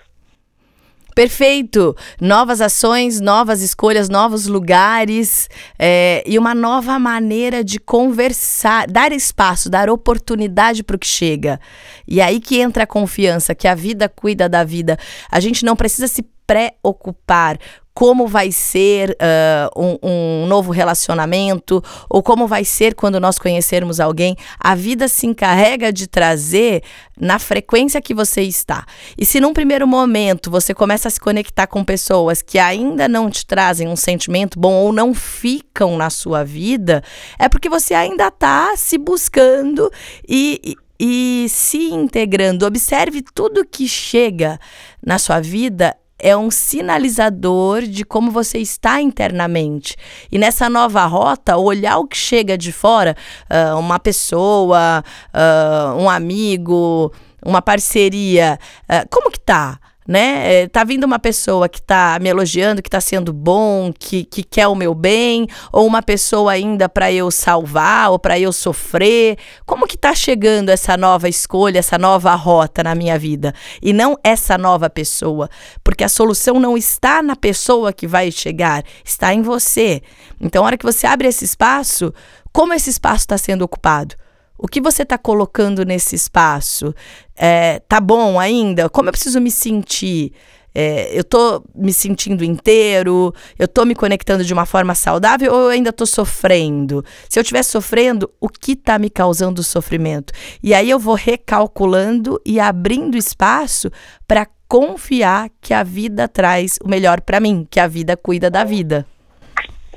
Perfeito! 1.16 1.96
Novas 2.20 2.60
ações, 2.60 3.22
novas 3.22 3.62
escolhas, 3.62 4.10
novos 4.10 4.48
lugares 4.48 5.50
é, 5.80 6.22
e 6.28 6.38
uma 6.38 6.54
nova 6.54 7.00
maneira 7.00 7.64
de 7.64 7.80
conversar, 7.80 8.86
dar 8.86 9.14
espaço, 9.14 9.70
dar 9.70 9.90
oportunidade 9.90 10.84
para 10.84 10.98
o 10.98 11.00
que 11.00 11.08
chega. 11.08 11.58
E 12.06 12.20
aí 12.20 12.42
que 12.42 12.60
entra 12.60 12.84
a 12.84 12.88
confiança, 12.88 13.56
que 13.56 13.66
a 13.66 13.74
vida 13.74 14.10
cuida 14.10 14.50
da 14.50 14.66
vida. 14.66 15.00
A 15.32 15.40
gente 15.40 15.64
não 15.64 15.78
precisa 15.78 16.10
se 16.10 16.22
preocupar 16.46 17.58
como 17.96 18.28
vai 18.28 18.52
ser 18.52 19.12
uh, 19.12 19.82
um, 19.82 19.98
um, 20.04 20.46
novo 20.48 20.74
relacionamento 20.74 21.82
ou 22.10 22.22
como 22.22 22.46
vai 22.46 22.66
ser 22.66 22.94
quando 22.94 23.22
nós 23.22 23.40
conhecermos 23.40 24.02
alguém. 24.02 24.36
A 24.60 24.76
vida 24.76 25.08
se 25.08 25.26
encarrega 25.26 25.94
de 25.94 26.06
trazer 26.06 26.84
na 27.18 27.40
frequência 27.40 28.02
que 28.02 28.14
você 28.14 28.42
está. 28.42 28.86
E 29.18 29.26
se 29.26 29.40
num 29.40 29.54
primeiro 29.54 29.88
momento 29.88 30.52
você 30.52 30.74
começa 30.74 31.08
a 31.08 31.12
se 31.12 31.22
conectar 31.22 31.68
com 31.68 31.86
pessoas 31.86 32.42
que 32.42 32.60
ainda 32.60 33.08
não 33.08 33.30
te 33.30 33.46
trazem 33.46 33.88
um 33.88 33.96
sentimento 33.96 34.60
bom 34.60 34.74
ou 34.74 34.92
não 34.92 35.14
ficam 35.14 35.96
na 35.96 36.10
sua 36.10 36.44
vida, 36.44 37.02
é 37.40 37.48
porque 37.48 37.70
você 37.70 37.94
ainda 37.94 38.28
está 38.28 38.76
se 38.76 38.98
buscando 38.98 39.90
e, 40.28 40.76
e 41.00 41.46
se 41.48 41.92
integrando. 41.92 42.66
Observe 42.66 43.24
tudo 43.34 43.66
que 43.66 43.88
chega 43.88 44.60
na 45.02 45.18
sua 45.18 45.40
vida 45.40 45.96
é 46.18 46.36
um 46.36 46.50
sinalizador 46.50 47.82
de 47.84 48.06
como 48.06 48.32
você 48.32 48.58
está 48.60 49.02
internamente. 49.02 49.96
E 50.32 50.38
nessa 50.38 50.70
nova 50.70 51.06
rota, 51.06 51.58
olhar 51.58 51.98
o 51.98 52.08
que 52.08 52.18
chega 52.18 52.58
de 52.58 52.72
fora, 52.72 53.16
uh, 53.50 53.78
uma 53.78 54.00
pessoa, 54.00 55.04
uh, 55.34 56.00
um 56.00 56.10
amigo, 56.10 57.12
uma 57.46 57.62
parceria, 57.62 58.58
uh, 58.84 59.08
como 59.10 59.30
que 59.30 59.40
tá? 59.40 59.80
Né? 60.08 60.64
É, 60.64 60.68
tá 60.68 60.84
vindo 60.84 61.04
uma 61.04 61.18
pessoa 61.18 61.68
que 61.68 61.82
tá 61.82 62.18
me 62.22 62.30
elogiando, 62.30 62.82
que 62.82 62.90
tá 62.90 63.02
sendo 63.02 63.34
bom, 63.34 63.92
que, 63.98 64.24
que 64.24 64.44
quer 64.44 64.68
o 64.68 64.76
meu 64.76 64.94
bem, 64.94 65.48
ou 65.72 65.86
uma 65.86 66.02
pessoa 66.02 66.52
ainda 66.52 66.88
para 66.88 67.12
eu 67.12 67.32
salvar 67.32 68.12
ou 68.12 68.20
para 68.20 68.40
eu 68.40 68.54
sofrer. 68.54 69.38
Como 69.66 69.88
que 69.88 69.98
tá 69.98 70.14
chegando 70.14 70.70
essa 70.70 70.96
nova 70.96 71.28
escolha, 71.28 71.80
essa 71.80 71.98
nova 71.98 72.36
rota 72.36 72.84
na 72.84 72.94
minha 72.94 73.18
vida 73.18 73.54
e 73.82 73.94
não 73.94 74.18
essa 74.24 74.58
nova 74.58 74.90
pessoa? 74.90 75.50
Porque 75.84 76.04
a 76.04 76.10
solução 76.10 76.60
não 76.60 76.78
está 76.78 77.24
na 77.24 77.36
pessoa 77.36 77.92
que 77.92 78.08
vai 78.08 78.32
chegar, 78.32 78.84
está 79.04 79.34
em 79.34 79.42
você. 79.42 80.02
Então, 80.40 80.64
a 80.64 80.68
hora 80.68 80.78
que 80.78 80.86
você 80.86 81.08
abre 81.08 81.28
esse 81.28 81.46
espaço, 81.46 82.14
como 82.54 82.74
esse 82.74 82.90
espaço 82.90 83.22
está 83.22 83.38
sendo 83.38 83.64
ocupado? 83.64 84.16
O 84.58 84.68
que 84.68 84.80
você 84.80 85.04
está 85.04 85.18
colocando 85.18 85.84
nesse 85.84 86.16
espaço? 86.16 86.94
É, 87.36 87.80
tá 87.88 88.00
bom 88.00 88.40
ainda? 88.40 88.90
Como 88.90 89.10
eu 89.10 89.12
preciso 89.12 89.42
me 89.42 89.52
sentir? 89.52 90.32
É, 90.78 91.18
eu 91.18 91.24
tô 91.24 91.64
me 91.74 91.94
sentindo 91.94 92.44
inteiro? 92.44 93.34
Eu 93.58 93.68
tô 93.68 93.86
me 93.86 93.96
conectando 93.96 94.44
de 94.44 94.54
uma 94.54 94.66
forma 94.66 94.94
saudável 94.94 95.54
ou 95.54 95.62
eu 95.64 95.70
ainda 95.70 95.94
tô 95.94 96.06
sofrendo? 96.06 97.04
Se 97.30 97.40
eu 97.40 97.42
estiver 97.42 97.64
sofrendo, 97.64 98.30
o 98.42 98.50
que 98.50 98.76
tá 98.76 99.00
me 99.00 99.10
causando 99.10 99.64
sofrimento? 99.64 100.34
E 100.62 100.74
aí 100.74 100.90
eu 100.90 101.00
vou 101.00 101.16
recalculando 101.16 102.42
e 102.46 102.60
abrindo 102.60 103.18
espaço 103.18 103.90
para 104.28 104.48
confiar 104.68 105.50
que 105.62 105.74
a 105.74 105.84
vida 105.84 106.28
traz 106.28 106.78
o 106.84 106.90
melhor 106.90 107.22
para 107.22 107.40
mim, 107.40 107.66
que 107.70 107.80
a 107.80 107.88
vida 107.88 108.18
cuida 108.18 108.50
da 108.50 108.64
vida. 108.64 109.06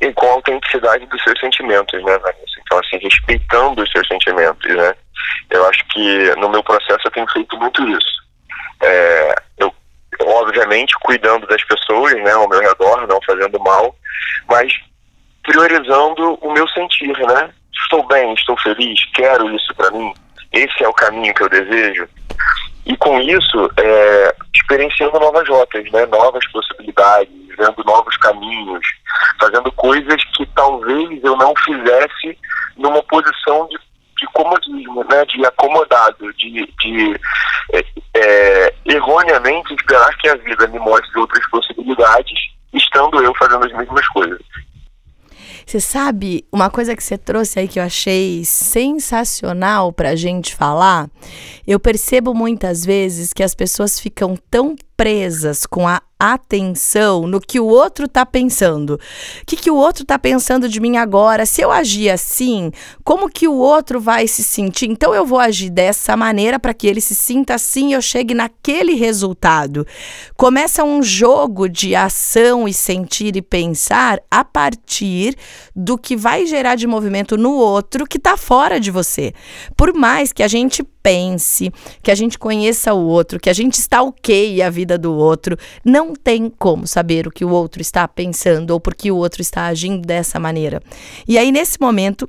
E 0.01 0.13
com 0.13 0.27
a 0.27 0.33
autenticidade 0.33 1.07
dos 1.07 1.23
seus 1.23 1.39
sentimentos, 1.41 2.03
né, 2.05 2.19
Vanessa? 2.19 2.61
Então, 2.61 2.79
assim, 2.79 2.99
respeitando 2.99 3.83
os 3.83 3.91
seus 3.91 4.07
sentimentos, 4.07 4.75
né? 4.75 4.95
Eu 5.51 5.67
acho 5.67 5.85
que 5.89 6.35
no 6.37 6.49
meu 6.49 6.63
processo 6.63 7.01
eu 7.07 7.11
tenho 7.11 7.31
feito 7.31 7.57
muito 7.59 7.83
isso. 7.89 8.19
É, 8.83 9.35
eu, 9.59 9.75
obviamente, 10.23 10.95
cuidando 11.01 11.47
das 11.47 11.63
pessoas, 11.65 12.15
né, 12.15 12.33
ao 12.33 12.49
meu 12.49 12.61
redor, 12.61 13.07
não 13.09 13.21
fazendo 13.27 13.59
mal, 13.61 13.95
mas 14.49 14.73
priorizando 15.43 16.39
o 16.41 16.53
meu 16.53 16.69
sentir, 16.69 17.17
né? 17.19 17.51
Estou 17.83 18.07
bem, 18.07 18.35
estou 18.35 18.57
feliz, 18.59 19.01
quero 19.15 19.51
isso 19.55 19.75
para 19.75 19.91
mim, 19.91 20.13
esse 20.53 20.85
é 20.85 20.89
o 20.89 20.95
caminho 20.95 21.35
que 21.35 21.43
eu 21.43 21.49
desejo. 21.49 22.09
E 22.87 22.97
com 22.97 23.21
isso, 23.21 23.71
é, 23.77 24.35
experienciando 24.55 25.21
novas 25.21 25.47
rotas, 25.49 25.85
né? 25.93 26.07
novas 26.07 26.47
possibilidades, 26.51 27.31
vendo 27.57 27.85
novos 27.85 28.17
caminhos, 28.17 28.87
fazendo 29.41 29.71
coisas 29.73 30.23
que 30.37 30.47
talvez 30.55 31.23
eu 31.23 31.37
não 31.37 31.55
fizesse 31.65 32.39
numa 32.77 33.03
posição 33.03 33.67
de, 33.69 33.79
de 34.19 34.27
comodismo, 34.33 35.05
né, 35.05 35.25
de 35.27 35.45
acomodado, 35.47 36.33
de, 36.35 36.67
de 36.81 37.21
é, 37.73 37.85
é, 38.15 38.75
erroneamente 38.87 39.75
esperar 39.75 40.17
que 40.19 40.29
a 40.29 40.37
vida 40.37 40.67
me 40.69 40.79
mostre 40.79 41.19
outras 41.19 41.47
possibilidades, 41.49 42.39
estando 42.73 43.23
eu 43.23 43.35
fazendo 43.35 43.65
as 43.67 43.73
mesmas 43.73 44.07
coisas. 44.09 44.41
Você 45.69 45.81
sabe, 45.81 46.47
uma 46.51 46.71
coisa 46.71 46.97
que 46.97 47.03
você 47.05 47.19
trouxe 47.19 47.59
aí 47.59 47.69
que 47.69 47.79
eu 47.79 47.83
achei 47.83 48.43
sensacional 48.43 49.93
pra 49.93 50.17
gente 50.17 50.57
falar, 50.57 51.11
eu 51.67 51.79
percebo 51.79 52.33
muitas 52.33 52.87
vezes 52.87 53.35
que 53.35 53.43
as 53.43 53.55
pessoas 53.55 54.01
ficam 54.01 54.35
tão 54.51 54.75
presas 54.99 55.65
com 55.65 55.87
a 55.87 56.03
atenção 56.19 57.27
no 57.29 57.41
que 57.41 57.61
o 57.61 57.67
outro 57.67 58.07
está 58.07 58.27
pensando. 58.27 58.95
O 58.95 59.47
que, 59.47 59.55
que 59.55 59.71
o 59.71 59.77
outro 59.77 60.03
está 60.03 60.19
pensando 60.19 60.69
de 60.69 60.81
mim 60.81 60.97
agora? 60.97 61.47
Se 61.47 61.63
eu 61.63 61.71
agir 61.71 62.11
assim, 62.11 62.73
como 63.05 63.31
que 63.31 63.47
o 63.47 63.55
outro 63.55 64.01
vai 64.01 64.27
se 64.27 64.43
sentir? 64.43 64.91
Então 64.91 65.15
eu 65.15 65.25
vou 65.25 65.39
agir 65.39 65.71
dessa 65.71 66.17
maneira 66.17 66.59
para 66.59 66.75
que 66.75 66.89
ele 66.89 67.01
se 67.01 67.15
sinta 67.15 67.55
assim 67.55 67.91
e 67.91 67.93
eu 67.93 68.03
chegue 68.03 68.35
naquele 68.35 68.95
resultado. 68.95 69.87
Começa 70.37 70.83
um 70.83 71.03
jogo 71.03 71.69
de 71.69 71.95
ação 71.95 72.67
e 72.67 72.75
sentir 72.75 73.37
e 73.37 73.43
pensar 73.43 74.21
a 74.29 74.45
partir 74.45 75.37
do 75.75 75.97
que 75.97 76.17
vai 76.17 76.47
gerar 76.47 76.75
de 76.75 76.89
movimento 76.89 77.37
no 77.37 77.53
outro 77.53 78.05
que 78.05 78.19
está 78.19 78.37
fora 78.37 78.81
de 78.81 78.91
você. 78.91 79.33
Por 79.77 79.95
mais 79.95 80.33
que 80.33 80.43
a 80.43 80.49
gente 80.49 80.83
pense, 81.09 81.73
que 82.03 82.11
a 82.11 82.15
gente 82.15 82.39
conheça 82.39 82.93
o 82.93 83.07
outro, 83.07 83.39
que 83.39 83.49
a 83.49 83.53
gente 83.53 83.75
stalkeie 83.75 84.61
a 84.61 84.69
vida 84.69 84.88
do 84.97 85.13
outro, 85.13 85.59
não 85.85 86.15
tem 86.15 86.49
como 86.49 86.87
saber 86.87 87.27
o 87.27 87.31
que 87.31 87.45
o 87.45 87.51
outro 87.51 87.83
está 87.83 88.07
pensando 88.07 88.71
ou 88.71 88.81
por 88.81 88.95
que 88.95 89.11
o 89.11 89.17
outro 89.17 89.43
está 89.43 89.67
agindo 89.67 90.07
dessa 90.07 90.39
maneira. 90.39 90.81
E 91.27 91.37
aí, 91.37 91.51
nesse 91.53 91.81
momento, 91.81 92.29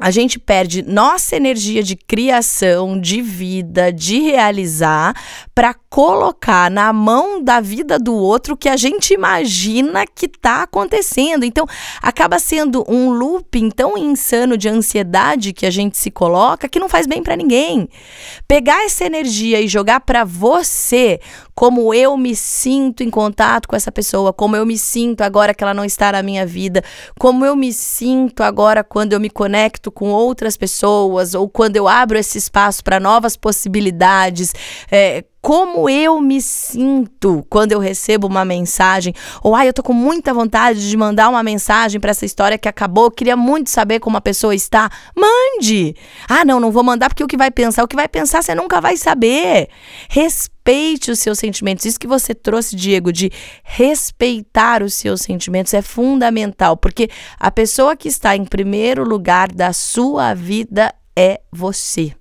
a 0.00 0.10
gente 0.10 0.38
perde 0.38 0.82
nossa 0.82 1.36
energia 1.36 1.82
de 1.82 1.94
criação, 1.94 2.98
de 2.98 3.20
vida, 3.20 3.92
de 3.92 4.18
realizar, 4.20 5.14
para 5.54 5.74
colocar 5.90 6.70
na 6.70 6.92
mão 6.92 7.42
da 7.42 7.60
vida 7.60 7.98
do 7.98 8.14
outro 8.14 8.56
que 8.56 8.68
a 8.68 8.76
gente 8.76 9.12
imagina 9.12 10.06
que 10.06 10.26
está 10.26 10.62
acontecendo. 10.62 11.44
Então, 11.44 11.66
acaba 12.00 12.38
sendo 12.38 12.84
um 12.88 13.10
looping 13.10 13.70
tão 13.70 13.98
insano 13.98 14.56
de 14.56 14.68
ansiedade 14.68 15.52
que 15.52 15.66
a 15.66 15.70
gente 15.70 15.98
se 15.98 16.08
coloca 16.08 16.68
que 16.68 16.78
não 16.78 16.88
faz 16.88 17.08
bem 17.08 17.24
para 17.24 17.34
ninguém. 17.34 17.88
Pegar 18.46 18.84
essa 18.84 19.04
energia 19.04 19.60
e 19.60 19.66
jogar 19.66 19.98
para 20.00 20.22
você 20.22 21.18
como 21.56 21.92
eu 21.92 22.16
me 22.16 22.36
sinto 22.36 23.02
em 23.02 23.10
contato 23.10 23.68
com 23.68 23.74
essa 23.74 23.90
pessoa, 23.90 24.32
como 24.32 24.56
eu 24.56 24.64
me 24.64 24.78
sinto 24.78 25.22
agora 25.22 25.52
que 25.52 25.62
ela 25.62 25.74
não 25.74 25.84
está 25.84 26.12
na 26.12 26.22
minha 26.22 26.46
vida, 26.46 26.82
como 27.18 27.44
eu 27.44 27.56
me 27.56 27.72
sinto 27.72 28.42
agora 28.44 28.84
quando 28.84 29.12
eu 29.12 29.20
me 29.20 29.28
conecto 29.28 29.90
com 29.90 30.08
outras 30.10 30.56
pessoas 30.56 31.34
ou 31.34 31.48
quando 31.48 31.76
eu 31.76 31.88
abro 31.88 32.16
esse 32.16 32.38
espaço 32.38 32.82
para 32.82 33.00
novas 33.00 33.36
possibilidades. 33.36 34.54
É, 34.90 35.24
como 35.40 35.88
eu 35.88 36.20
me 36.20 36.40
sinto 36.40 37.44
quando 37.48 37.72
eu 37.72 37.78
recebo 37.78 38.26
uma 38.26 38.44
mensagem, 38.44 39.14
ou 39.42 39.54
ai, 39.54 39.68
eu 39.68 39.72
tô 39.72 39.82
com 39.82 39.92
muita 39.92 40.34
vontade 40.34 40.88
de 40.88 40.96
mandar 40.96 41.28
uma 41.28 41.42
mensagem 41.42 42.00
para 42.00 42.10
essa 42.10 42.26
história 42.26 42.58
que 42.58 42.68
acabou, 42.68 43.10
queria 43.10 43.36
muito 43.36 43.70
saber 43.70 44.00
como 44.00 44.16
a 44.16 44.20
pessoa 44.20 44.54
está. 44.54 44.90
Mande! 45.16 45.96
Ah, 46.28 46.44
não, 46.44 46.60
não 46.60 46.70
vou 46.70 46.82
mandar 46.82 47.08
porque 47.08 47.24
o 47.24 47.26
que 47.26 47.36
vai 47.36 47.50
pensar, 47.50 47.82
o 47.82 47.88
que 47.88 47.96
vai 47.96 48.08
pensar 48.08 48.42
você 48.42 48.54
nunca 48.54 48.80
vai 48.80 48.96
saber. 48.96 49.68
Respeite 50.08 51.10
os 51.10 51.18
seus 51.18 51.38
sentimentos. 51.38 51.84
Isso 51.86 51.98
que 51.98 52.06
você 52.06 52.34
trouxe, 52.34 52.76
Diego, 52.76 53.12
de 53.12 53.32
respeitar 53.64 54.82
os 54.82 54.94
seus 54.94 55.22
sentimentos 55.22 55.72
é 55.72 55.80
fundamental, 55.82 56.76
porque 56.76 57.08
a 57.38 57.50
pessoa 57.50 57.96
que 57.96 58.08
está 58.08 58.36
em 58.36 58.44
primeiro 58.44 59.04
lugar 59.04 59.50
da 59.50 59.72
sua 59.72 60.34
vida 60.34 60.94
é 61.16 61.40
você. 61.50 62.19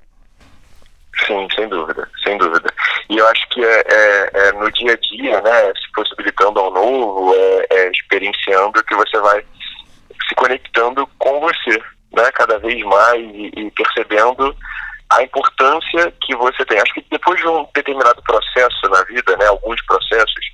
Sim, 1.26 1.48
sem 1.56 1.68
dúvida, 1.68 2.10
sem 2.24 2.38
dúvida. 2.38 2.74
E 3.10 3.18
eu 3.18 3.28
acho 3.28 3.48
que 3.50 3.64
é, 3.64 3.84
é, 3.88 4.30
é 4.34 4.52
no 4.54 4.72
dia 4.72 4.94
a 4.94 4.98
dia, 4.98 5.42
né, 5.42 5.74
se 5.76 5.92
possibilitando 5.94 6.60
ao 6.60 6.72
novo, 6.72 7.34
é, 7.36 7.68
é, 7.72 7.92
experienciando 7.92 8.84
que 8.84 8.96
você 8.96 9.20
vai 9.20 9.44
se 10.28 10.36
conectando 10.36 11.08
com 11.18 11.40
você, 11.40 11.82
né, 12.14 12.32
cada 12.34 12.58
vez 12.60 12.82
mais 12.84 13.22
e, 13.22 13.52
e 13.56 13.72
percebendo 13.72 14.56
a 15.10 15.24
importância 15.24 16.14
que 16.22 16.36
você 16.36 16.64
tem. 16.66 16.80
Acho 16.80 16.94
que 16.94 17.06
depois 17.10 17.40
de 17.40 17.48
um 17.48 17.68
determinado 17.74 18.22
processo 18.24 18.90
na 18.90 19.04
vida, 19.04 19.36
né, 19.38 19.48
alguns 19.48 19.84
processos, 19.86 20.46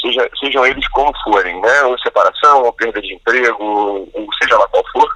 seja, 0.00 0.28
sejam 0.38 0.66
eles 0.66 0.86
como 0.88 1.12
forem, 1.24 1.60
né, 1.60 1.82
ou 1.84 1.98
separação, 1.98 2.62
ou 2.62 2.72
perda 2.72 3.00
de 3.00 3.14
emprego, 3.14 4.08
ou 4.12 4.28
seja 4.40 4.56
lá 4.58 4.68
qual 4.68 4.84
for, 4.92 5.10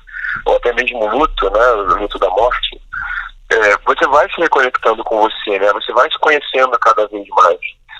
ou 0.46 0.56
até 0.56 0.72
mesmo 0.72 1.06
luto, 1.08 1.50
né, 1.50 1.66
luto 2.00 2.18
da 2.18 2.30
morte, 2.30 2.80
é, 3.56 3.76
você 3.84 4.06
vai 4.06 4.28
se 4.30 4.40
reconectando 4.40 5.02
com 5.04 5.20
você, 5.20 5.58
né? 5.58 5.72
Você 5.72 5.92
vai 5.92 6.10
se 6.10 6.18
conhecendo 6.18 6.78
cada 6.78 7.06
vez 7.08 7.26
mais. 7.28 7.58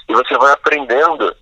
E 0.09 0.13
você 0.13 0.37
vai 0.37 0.53
aprendendo 0.53 1.35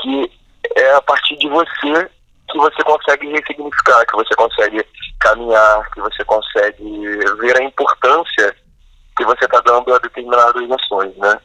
que 0.00 0.32
é 0.76 0.94
a 0.94 1.02
partir 1.02 1.36
de 1.36 1.48
você 1.48 2.10
que 2.50 2.58
você 2.58 2.82
consegue 2.82 3.28
ressignificar, 3.28 4.04
que 4.06 4.16
você 4.16 4.34
consegue 4.34 4.84
caminhar, 5.20 5.88
que 5.92 6.00
você 6.00 6.24
consegue 6.24 7.18
ver 7.38 7.60
a 7.60 7.64
importância 7.64 8.56
que 9.16 9.24
você 9.24 9.44
está 9.44 9.60
dando 9.60 9.94
a 9.94 9.98
determinadas 9.98 10.70
ações, 10.70 11.16
né? 11.16 11.40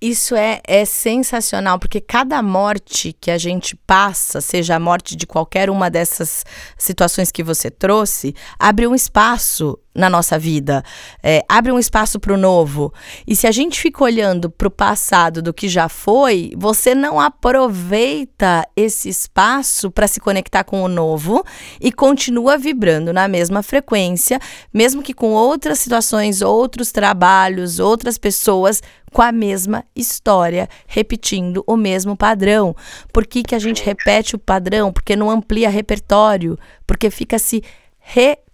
Isso 0.00 0.34
é, 0.34 0.62
é 0.66 0.86
sensacional, 0.86 1.78
porque 1.78 2.00
cada 2.00 2.42
morte 2.42 3.12
que 3.12 3.30
a 3.30 3.36
gente 3.36 3.76
passa, 3.76 4.40
seja 4.40 4.76
a 4.76 4.80
morte 4.80 5.14
de 5.14 5.26
qualquer 5.26 5.68
uma 5.68 5.90
dessas 5.90 6.44
situações 6.78 7.30
que 7.30 7.42
você 7.42 7.70
trouxe, 7.70 8.34
abre 8.58 8.86
um 8.86 8.94
espaço 8.94 9.78
na 9.94 10.08
nossa 10.08 10.38
vida, 10.38 10.84
é, 11.22 11.44
abre 11.48 11.72
um 11.72 11.78
espaço 11.78 12.20
para 12.20 12.32
o 12.32 12.36
novo. 12.36 12.92
E 13.26 13.34
se 13.34 13.46
a 13.46 13.50
gente 13.50 13.80
fica 13.80 14.04
olhando 14.04 14.48
para 14.48 14.68
o 14.68 14.70
passado 14.70 15.42
do 15.42 15.52
que 15.52 15.68
já 15.68 15.88
foi, 15.88 16.52
você 16.56 16.94
não 16.94 17.18
aproveita 17.18 18.66
esse 18.76 19.08
espaço 19.08 19.90
para 19.90 20.06
se 20.06 20.20
conectar 20.20 20.62
com 20.62 20.82
o 20.82 20.88
novo 20.88 21.44
e 21.80 21.90
continua 21.90 22.56
vibrando 22.56 23.12
na 23.12 23.26
mesma 23.26 23.62
frequência, 23.62 24.38
mesmo 24.72 25.02
que 25.02 25.12
com 25.12 25.32
outras 25.32 25.80
situações, 25.80 26.40
outros 26.40 26.92
trabalhos, 26.92 27.80
outras 27.80 28.16
pessoas 28.16 28.80
com 29.12 29.22
a 29.22 29.32
mesma 29.32 29.84
história, 29.94 30.68
repetindo 30.86 31.64
o 31.66 31.76
mesmo 31.76 32.16
padrão. 32.16 32.76
Por 33.12 33.26
que, 33.26 33.42
que 33.42 33.56
a 33.56 33.58
gente 33.58 33.82
repete 33.82 34.36
o 34.36 34.38
padrão? 34.38 34.92
Porque 34.92 35.16
não 35.16 35.28
amplia 35.28 35.68
repertório, 35.68 36.56
porque 36.86 37.10
fica 37.10 37.36
se 37.38 37.62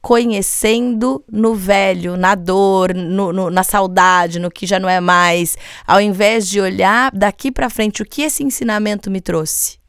reconhecendo 0.06 1.24
no 1.28 1.56
velho, 1.56 2.16
na 2.16 2.36
dor, 2.36 2.94
no, 2.94 3.32
no, 3.32 3.50
na 3.50 3.64
saudade, 3.64 4.38
no 4.38 4.52
que 4.52 4.64
já 4.64 4.78
não 4.78 4.88
é 4.88 5.00
mais, 5.00 5.58
ao 5.84 6.00
invés 6.00 6.48
de 6.48 6.60
olhar 6.60 7.10
daqui 7.12 7.50
para 7.50 7.68
frente 7.68 8.02
o 8.02 8.06
que 8.06 8.22
esse 8.22 8.44
ensinamento 8.44 9.10
me 9.10 9.20
trouxe. 9.20 9.80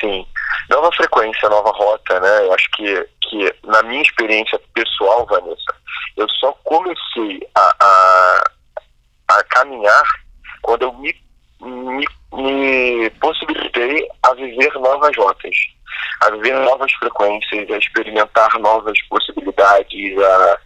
Sim, 0.00 0.26
nova 0.70 0.90
frequência, 0.92 1.50
nova 1.50 1.70
rota, 1.70 2.18
né? 2.18 2.46
Eu 2.46 2.54
acho 2.54 2.70
que, 2.70 3.08
que 3.28 3.54
na 3.64 3.82
minha 3.82 4.00
experiência 4.00 4.58
pessoal, 4.72 5.26
Vanessa, 5.26 5.74
eu 6.16 6.26
só 6.30 6.50
comecei 6.64 7.46
a, 7.54 7.76
a, 7.78 8.44
a 9.36 9.44
caminhar 9.44 10.04
quando 10.62 10.82
eu 10.82 10.94
me, 10.94 11.14
me, 11.60 12.06
me 12.32 13.10
possibilitei 13.20 14.08
a 14.22 14.32
viver 14.32 14.72
novas 14.76 15.14
rotas 15.14 15.75
a 16.22 16.30
ver 16.30 16.54
novas 16.54 16.92
frequências, 16.94 17.70
a 17.70 17.78
experimentar 17.78 18.58
novas 18.58 19.00
possibilidades. 19.08 20.18
A, 20.18 20.58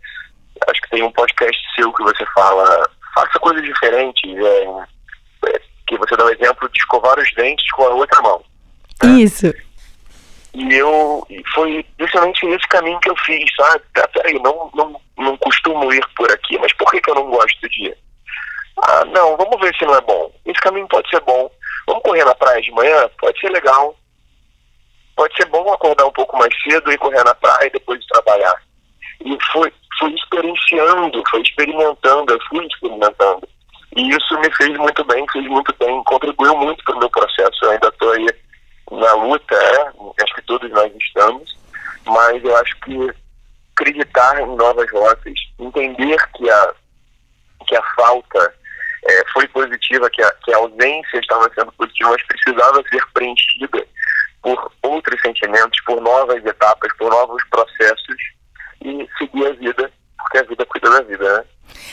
acho 0.69 0.83
que 0.83 0.91
tem 0.91 1.03
um 1.03 1.13
podcast 1.13 1.61
seu 1.75 1.93
que 1.93 2.03
você 2.03 2.25
fala, 2.35 2.89
faça 3.15 3.39
coisas 3.39 3.63
diferentes, 3.63 4.37
é, 4.37 5.51
é, 5.51 5.61
que 5.87 5.97
você 5.99 6.17
dá 6.17 6.25
o 6.25 6.31
exemplo 6.31 6.69
de 6.69 6.79
escovar 6.79 7.19
os 7.19 7.33
dentes 7.35 7.71
com 7.73 7.85
a 7.85 7.91
outra 7.91 8.21
mão. 8.23 8.43
Né? 9.03 9.21
Isso. 9.21 9.53
E 10.53 10.75
eu 10.75 11.27
foi 11.55 11.85
justamente 11.99 12.45
esse 12.47 12.69
caminho 12.69 12.99
que 13.01 13.11
eu 13.11 13.17
fiz, 13.25 13.49
sabe? 13.55 13.83
Ah, 13.99 14.09
peraí, 14.09 14.35
não, 14.41 14.71
não, 14.75 15.01
não 15.17 15.37
costumo 15.37 15.93
ir 15.93 16.05
por 16.17 16.31
aqui, 16.33 16.59
mas 16.59 16.73
por 16.75 16.91
que, 16.91 17.01
que 17.01 17.11
eu 17.11 17.15
não 17.15 17.31
gosto 17.31 17.69
de 17.69 17.87
ir? 17.87 17.97
Ah, 18.83 19.05
não, 19.07 19.37
vamos 19.37 19.61
ver 19.61 19.75
se 19.77 19.85
não 19.85 19.95
é 19.95 20.01
bom. 20.01 20.33
Esse 20.45 20.61
caminho 20.61 20.89
pode 20.89 21.09
ser 21.09 21.21
bom. 21.21 21.51
Vamos 21.87 22.03
correr 22.03 22.25
na 22.25 22.35
praia 22.35 22.61
de 22.61 22.71
manhã? 22.73 23.09
Pode 23.21 23.39
ser 23.39 23.51
legal 23.51 23.95
pode 25.21 25.37
ser 25.37 25.45
bom 25.51 25.71
acordar 25.71 26.07
um 26.07 26.13
pouco 26.13 26.35
mais 26.39 26.51
cedo 26.63 26.91
e 26.91 26.97
correr 26.97 27.23
na 27.25 27.35
praia 27.35 27.69
depois 27.71 28.01
de 28.01 28.07
trabalhar. 28.07 28.55
E 29.23 29.37
fui, 29.53 29.71
fui 29.99 30.15
experienciando, 30.15 31.23
fui 31.31 31.43
experimentando, 31.43 32.33
eu 32.33 32.41
fui 32.49 32.67
experimentando. 32.67 33.47
E 33.97 34.09
isso 34.17 34.41
me 34.41 34.51
fez 34.55 34.75
muito 34.79 35.05
bem, 35.05 35.27
fez 35.31 35.47
muito 35.47 35.77
bem, 35.79 36.03
contribuiu 36.05 36.57
muito 36.57 36.83
para 36.85 36.97
o 36.97 37.01
meu 37.01 37.11
processo. 37.11 37.65
Eu 37.67 37.71
ainda 37.73 37.89
estou 37.89 38.11
aí 38.13 38.27
na 38.93 39.13
luta, 39.13 39.55
é, 39.55 40.23
acho 40.23 40.35
que 40.37 40.43
todos 40.47 40.71
nós 40.71 40.91
estamos, 40.97 41.55
mas 42.07 42.43
eu 42.43 42.57
acho 42.57 42.81
que 42.81 43.11
acreditar 43.77 44.41
em 44.41 44.57
novas 44.57 44.91
rotas, 44.91 45.35
entender 45.59 46.17
que 46.35 46.49
a, 46.49 46.75
que 47.69 47.77
a 47.77 47.83
falta 47.95 48.55
é, 49.07 49.25
foi 49.35 49.47
positiva, 49.49 50.09
que 50.09 50.23
a, 50.23 50.31
que 50.43 50.55
a 50.55 50.57
ausência 50.57 51.19
estava 51.19 51.51
sendo 51.55 51.73
positiva, 51.73 52.11
mas 52.11 52.27
precisava 52.27 52.83
ser 52.89 53.03
preenchida 53.13 53.69
por 54.43 54.73
outros 54.83 55.21
sentimentos, 55.21 55.79
por 55.85 56.01
novas 56.01 56.45
etapas, 56.45 56.91
por 56.99 57.11
novos 57.11 57.43
processos 57.51 58.17
e 58.83 59.07
seguir 59.19 59.47
a 59.47 59.53
vida, 59.53 59.91
porque 60.19 60.39
a 60.39 60.43
vida 60.43 60.67
cuida 60.67 60.91
da 60.91 61.03
vida, 61.03 61.39
né? 61.39 61.45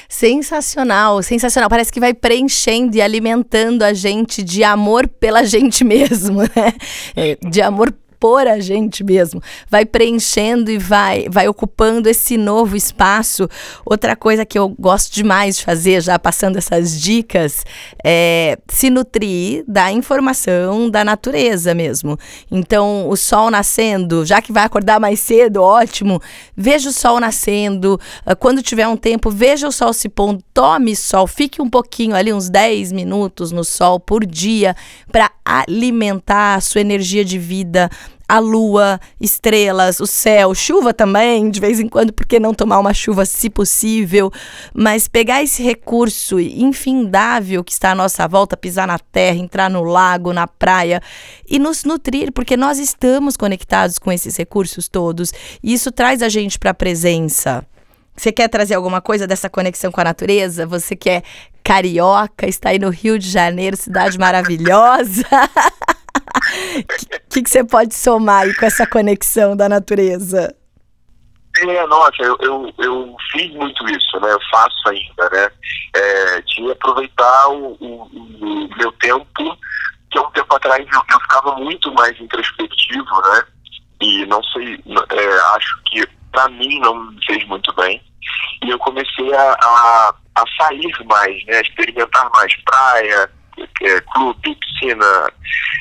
Sensacional, 0.10 1.22
sensacional. 1.22 1.70
Parece 1.70 1.92
que 1.92 2.00
vai 2.00 2.14
preenchendo 2.14 2.96
e 2.96 3.02
alimentando 3.02 3.84
a 3.84 3.94
gente 3.94 4.42
de 4.44 4.64
amor 4.64 5.08
pela 5.08 5.44
gente 5.44 5.84
mesmo, 5.86 6.42
né? 6.42 6.74
É, 7.16 7.38
de 7.42 7.62
amor 7.62 7.94
por 8.20 8.48
a 8.48 8.60
gente 8.60 9.04
mesmo, 9.04 9.42
vai 9.70 9.86
preenchendo 9.86 10.72
e 10.72 10.78
vai, 10.78 11.28
vai 11.30 11.48
ocupando 11.48 12.10
esse 12.10 12.38
novo 12.38 12.76
espaço. 12.76 13.50
Outra 13.86 14.16
coisa 14.16 14.46
que 14.46 14.58
eu 14.58 14.70
gosto 14.70 15.14
demais 15.14 15.58
de 15.58 15.64
fazer, 15.64 16.02
já 16.02 16.18
passando 16.18 16.58
essas 16.58 17.00
dicas, 17.00 17.64
é 18.04 18.58
se 18.68 18.90
nutrir 18.90 19.64
da 19.68 19.92
informação 19.92 20.90
da 20.90 21.04
natureza 21.04 21.74
mesmo. 21.74 22.18
Então, 22.52 23.08
o 23.10 23.16
sol 23.16 23.50
nascendo, 23.52 24.26
já 24.26 24.42
que 24.42 24.52
vai 24.52 24.64
acordar 24.64 25.00
mais 25.00 25.20
cedo, 25.20 25.62
ótimo, 25.62 26.22
veja 26.56 26.90
o 26.90 26.94
sol 26.94 27.20
nascendo. 27.20 28.00
Ah, 28.26 28.36
quando 28.36 28.62
tiver 28.62 28.88
um 28.88 28.98
tempo, 28.98 29.30
veja 29.30 29.68
o 29.68 29.72
sol 29.72 29.94
se 29.94 30.10
pondo, 30.10 30.44
tome 30.54 30.96
sol, 30.96 31.28
fique 31.28 31.62
um 31.62 31.70
pouquinho 31.70 32.16
ali, 32.16 32.34
uns 32.34 32.50
10 32.50 32.92
minutos 32.92 33.52
no 33.52 33.64
sol 33.64 34.00
por 34.00 34.26
dia, 34.26 34.76
para 35.12 35.32
alimentar 35.46 36.56
a 36.56 36.62
sua 36.62 36.82
energia 36.82 37.24
de 37.24 37.38
vida 37.38 37.90
a 38.28 38.40
lua, 38.40 39.00
estrelas, 39.22 40.00
o 40.00 40.08
céu, 40.08 40.54
chuva 40.54 40.94
também, 40.94 41.50
de 41.50 41.60
vez 41.60 41.80
em 41.80 41.88
quando, 41.88 42.12
porque 42.12 42.40
não 42.40 42.54
tomar 42.54 42.80
uma 42.80 42.94
chuva 42.94 43.26
se 43.26 43.50
possível, 43.50 44.32
mas 44.74 45.08
pegar 45.08 45.42
esse 45.42 45.64
recurso 45.64 46.40
infindável 46.40 47.64
que 47.64 47.72
está 47.72 47.92
à 47.92 47.96
nossa 47.96 48.28
volta, 48.28 48.58
pisar 48.58 48.88
na 48.88 49.00
terra, 49.00 49.38
entrar 49.38 49.70
no 49.70 49.84
lago, 49.84 50.34
na 50.34 50.46
praia 50.46 51.02
e 51.48 51.58
nos 51.58 51.84
nutrir, 51.86 52.32
porque 52.32 52.58
nós 52.58 52.80
estamos 52.80 53.38
conectados 53.38 53.98
com 53.98 54.12
esses 54.12 54.36
recursos 54.36 54.88
todos 54.88 55.32
e 55.64 55.74
isso 55.74 55.92
traz 55.92 56.22
a 56.22 56.30
gente 56.30 56.60
para 56.60 56.72
a 56.72 56.74
presença. 56.74 57.66
Você 58.16 58.32
quer 58.32 58.48
trazer 58.50 58.74
alguma 58.74 59.00
coisa 59.00 59.28
dessa 59.28 59.48
conexão 59.48 59.92
com 59.92 60.02
a 60.02 60.06
natureza? 60.06 60.66
Você 60.66 60.96
que 60.96 61.10
é 61.10 61.24
carioca, 61.64 62.48
está 62.48 62.70
aí 62.70 62.80
no 62.80 62.90
Rio 62.90 63.20
de 63.20 63.30
Janeiro, 63.30 63.78
cidade 63.78 64.18
maravilhosa. 64.18 65.24
O 66.38 67.30
que, 67.30 67.44
que 67.44 67.50
você 67.50 67.64
pode 67.64 67.94
somar 67.94 68.44
aí 68.44 68.54
com 68.56 68.66
essa 68.66 68.86
conexão 68.88 69.56
da 69.56 69.68
natureza? 69.68 70.56
É, 71.60 71.88
nossa, 71.88 72.22
eu, 72.22 72.38
eu, 72.40 72.74
eu, 72.78 73.16
fiz 73.32 73.52
muito 73.54 73.88
isso, 73.90 74.20
né? 74.20 74.32
Eu 74.32 74.40
faço 74.52 74.90
ainda, 74.90 75.30
né? 75.32 75.50
É, 75.96 76.42
de 76.42 76.72
aproveitar 76.72 77.50
o, 77.50 77.76
o, 77.80 78.04
o, 78.04 78.78
meu 78.78 78.92
tempo, 78.94 79.58
que 80.12 80.20
há 80.20 80.22
um 80.22 80.32
tempo 80.32 80.56
atrás 80.56 80.86
eu, 80.94 81.02
eu, 81.12 81.20
ficava 81.22 81.56
muito 81.56 81.92
mais 81.94 82.20
introspectivo, 82.20 83.22
né? 83.22 83.44
E 84.02 84.26
não 84.28 84.44
sei, 84.44 84.76
é, 84.76 85.56
acho 85.56 85.82
que 85.86 86.08
para 86.32 86.48
mim 86.50 86.80
não 86.80 87.06
me 87.06 87.26
fez 87.26 87.44
muito 87.48 87.74
bem. 87.74 88.02
E 88.64 88.70
eu 88.70 88.78
comecei 88.78 89.34
a, 89.34 89.58
a, 89.60 90.14
a 90.36 90.44
sair 90.62 90.94
mais, 91.06 91.44
né? 91.46 91.58
A 91.58 91.62
experimentar 91.62 92.30
mais 92.36 92.56
praia, 92.64 93.32
é, 93.82 94.02
clube, 94.14 94.56
piscina 94.56 95.32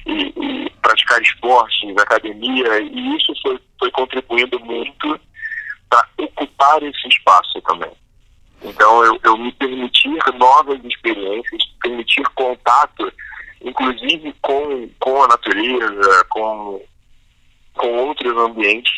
e, 0.06 0.32
e, 0.36 0.70
praticar 0.82 1.20
esportes, 1.22 1.96
academia, 1.98 2.78
e 2.80 3.16
isso 3.16 3.32
foi, 3.42 3.60
foi 3.78 3.90
contribuindo 3.90 4.58
muito 4.60 5.20
para 5.88 6.08
ocupar 6.18 6.82
esse 6.82 7.08
espaço 7.08 7.60
também. 7.62 7.92
Então, 8.62 9.04
eu, 9.04 9.18
eu 9.22 9.36
me 9.36 9.52
permitir 9.52 10.18
novas 10.38 10.82
experiências, 10.84 11.62
permitir 11.82 12.24
contato, 12.34 13.12
inclusive 13.60 14.34
com, 14.40 14.88
com 14.98 15.22
a 15.22 15.28
natureza, 15.28 16.24
com, 16.30 16.82
com 17.74 17.88
outros 17.98 18.36
ambientes, 18.36 18.92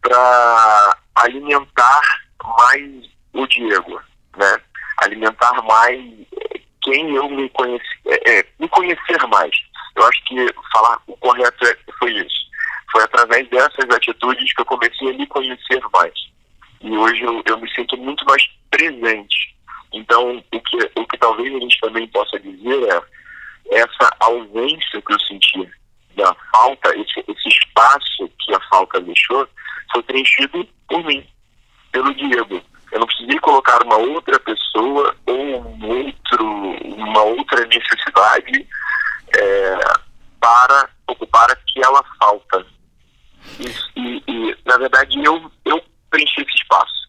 para 0.00 0.96
alimentar 1.16 2.00
mais 2.42 3.08
o 3.32 3.46
Diego, 3.46 4.00
né? 4.36 4.60
Alimentar 4.98 5.62
mais 5.62 6.00
quem 6.84 7.14
eu 7.16 7.28
me 7.28 7.48
conheci, 7.50 7.98
é, 8.06 8.38
é, 8.38 8.46
me 8.60 8.68
conhecer 8.68 9.26
mais. 9.28 9.56
Eu 9.96 10.06
acho 10.06 10.22
que 10.24 10.46
falar 10.72 11.00
o 11.06 11.16
correto 11.16 11.66
é, 11.66 11.76
foi 11.98 12.12
isso. 12.12 12.44
Foi 12.92 13.02
através 13.02 13.48
dessas 13.48 13.88
atitudes 13.90 14.52
que 14.54 14.60
eu 14.60 14.66
comecei 14.66 15.10
a 15.10 15.14
me 15.14 15.26
conhecer 15.26 15.80
mais. 15.92 16.14
E 16.80 16.96
hoje 16.96 17.22
eu, 17.22 17.42
eu 17.46 17.58
me 17.58 17.70
sinto 17.74 17.96
muito 17.96 18.24
mais 18.26 18.42
presente. 18.70 19.54
Então, 19.92 20.36
o 20.52 20.60
que, 20.60 20.76
o 20.96 21.06
que 21.06 21.18
talvez 21.18 21.54
a 21.54 21.58
gente 21.58 21.80
também 21.80 22.06
possa 22.08 22.38
dizer 22.38 22.88
é 23.70 23.78
essa 23.78 24.14
ausência 24.20 25.00
que 25.00 25.12
eu 25.12 25.20
senti 25.20 25.68
da 26.16 26.34
falta, 26.52 26.94
esse, 26.96 27.24
esse 27.26 27.48
espaço 27.48 28.30
que 28.40 28.54
a 28.54 28.60
falta 28.68 29.00
deixou, 29.00 29.48
foi 29.92 30.02
preenchido 30.02 30.68
por 30.88 31.02
mim, 31.04 31.26
pelo 31.90 32.14
Diego. 32.14 32.60
Eu 32.92 33.00
não 33.00 33.06
precisei 33.06 33.38
colocar 33.40 33.82
uma 33.84 33.96
outra 33.96 34.38
pessoa 34.40 35.16
uma 36.44 37.22
outra 37.22 37.64
necessidade 37.66 38.66
é, 39.36 39.78
para 40.40 40.88
ocupar 41.08 41.50
aquela 41.50 42.02
falta. 42.18 42.66
E, 43.58 44.00
e, 44.00 44.22
e, 44.28 44.56
na 44.64 44.78
verdade, 44.78 45.22
eu, 45.24 45.50
eu 45.64 45.82
preenchi 46.10 46.40
esse 46.40 46.54
espaço. 46.54 47.08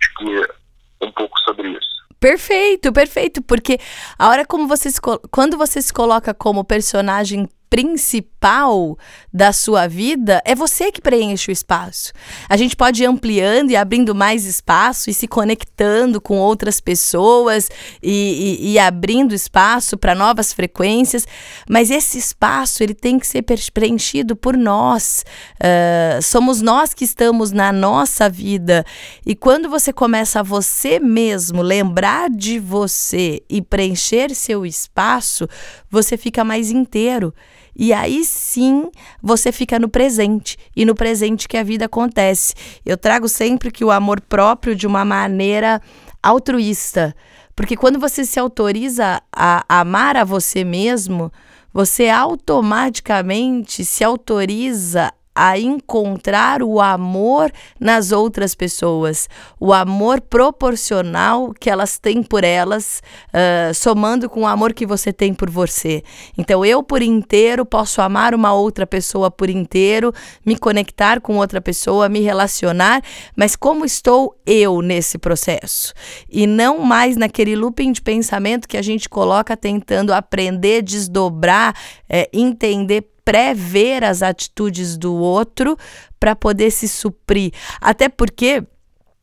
Acho 0.00 0.14
que 0.18 1.06
um 1.06 1.12
pouco 1.12 1.38
sobre 1.40 1.68
isso. 1.68 1.96
Perfeito, 2.18 2.92
perfeito, 2.92 3.42
porque 3.42 3.78
a 4.18 4.28
hora 4.28 4.46
como 4.46 4.66
você 4.66 4.90
se, 4.90 5.00
quando 5.30 5.58
você 5.58 5.82
se 5.82 5.92
coloca 5.92 6.32
como 6.32 6.64
personagem 6.64 7.48
principal 7.68 8.96
da 9.32 9.52
sua 9.52 9.86
vida, 9.86 10.40
é 10.44 10.54
você 10.54 10.90
que 10.92 11.00
preenche 11.00 11.50
o 11.50 11.52
espaço. 11.52 12.12
A 12.48 12.56
gente 12.56 12.76
pode 12.76 13.02
ir 13.02 13.06
ampliando 13.06 13.70
e 13.70 13.76
abrindo 13.76 14.14
mais 14.14 14.44
espaço 14.44 15.10
e 15.10 15.14
se 15.14 15.26
conectando 15.26 16.20
com 16.20 16.38
outras 16.38 16.80
pessoas 16.80 17.68
e, 18.02 18.58
e, 18.60 18.72
e 18.72 18.78
abrindo 18.78 19.34
espaço 19.34 19.96
para 19.98 20.14
novas 20.14 20.52
frequências, 20.52 21.26
mas 21.68 21.90
esse 21.90 22.18
espaço 22.18 22.82
ele 22.82 22.94
tem 22.94 23.18
que 23.18 23.26
ser 23.26 23.44
preenchido 23.72 24.36
por 24.36 24.56
nós. 24.56 25.24
Uh, 25.56 26.22
somos 26.22 26.62
nós 26.62 26.94
que 26.94 27.04
estamos 27.04 27.52
na 27.52 27.72
nossa 27.72 28.28
vida 28.28 28.84
e 29.24 29.34
quando 29.34 29.68
você 29.68 29.92
começa 29.92 30.40
a 30.40 30.42
você 30.42 30.98
mesmo 30.98 31.62
lembrar 31.62 32.30
de 32.30 32.58
você 32.58 33.42
e 33.50 33.60
preencher 33.60 34.34
seu 34.34 34.64
espaço, 34.64 35.48
você 35.90 36.16
fica 36.16 36.44
mais 36.44 36.70
inteiro. 36.70 37.34
E 37.78 37.92
aí 37.92 38.24
sim 38.24 38.90
você 39.22 39.52
fica 39.52 39.78
no 39.78 39.88
presente 39.88 40.56
e 40.74 40.84
no 40.84 40.94
presente 40.94 41.46
que 41.46 41.58
a 41.58 41.62
vida 41.62 41.84
acontece. 41.84 42.54
Eu 42.84 42.96
trago 42.96 43.28
sempre 43.28 43.70
que 43.70 43.84
o 43.84 43.90
amor 43.90 44.20
próprio 44.20 44.74
de 44.74 44.86
uma 44.86 45.04
maneira 45.04 45.80
altruísta, 46.22 47.14
porque 47.54 47.76
quando 47.76 47.98
você 47.98 48.24
se 48.24 48.40
autoriza 48.40 49.20
a 49.30 49.64
amar 49.68 50.16
a 50.16 50.24
você 50.24 50.64
mesmo, 50.64 51.30
você 51.72 52.08
automaticamente 52.08 53.84
se 53.84 54.02
autoriza 54.02 55.12
a 55.36 55.58
encontrar 55.58 56.62
o 56.62 56.80
amor 56.80 57.52
nas 57.78 58.10
outras 58.10 58.54
pessoas, 58.54 59.28
o 59.60 59.70
amor 59.70 60.22
proporcional 60.22 61.52
que 61.52 61.68
elas 61.68 61.98
têm 61.98 62.22
por 62.22 62.42
elas, 62.42 63.02
uh, 63.28 63.74
somando 63.74 64.30
com 64.30 64.40
o 64.40 64.46
amor 64.46 64.72
que 64.72 64.86
você 64.86 65.12
tem 65.12 65.34
por 65.34 65.50
você. 65.50 66.02
Então, 66.38 66.64
eu 66.64 66.82
por 66.82 67.02
inteiro 67.02 67.66
posso 67.66 68.00
amar 68.00 68.34
uma 68.34 68.54
outra 68.54 68.86
pessoa 68.86 69.30
por 69.30 69.50
inteiro, 69.50 70.10
me 70.44 70.56
conectar 70.56 71.20
com 71.20 71.36
outra 71.36 71.60
pessoa, 71.60 72.08
me 72.08 72.20
relacionar, 72.20 73.02
mas 73.36 73.54
como 73.54 73.84
estou 73.84 74.34
eu 74.46 74.80
nesse 74.80 75.18
processo? 75.18 75.92
E 76.30 76.46
não 76.46 76.78
mais 76.78 77.14
naquele 77.14 77.54
looping 77.54 77.92
de 77.92 78.00
pensamento 78.00 78.66
que 78.66 78.78
a 78.78 78.82
gente 78.82 79.06
coloca 79.06 79.54
tentando 79.54 80.14
aprender, 80.14 80.80
desdobrar, 80.80 81.74
é, 82.08 82.26
entender 82.32 83.15
prever 83.26 84.04
as 84.04 84.22
atitudes 84.22 84.96
do 84.96 85.12
outro 85.12 85.76
para 86.20 86.36
poder 86.36 86.70
se 86.70 86.86
suprir. 86.86 87.52
Até 87.80 88.08
porque 88.08 88.62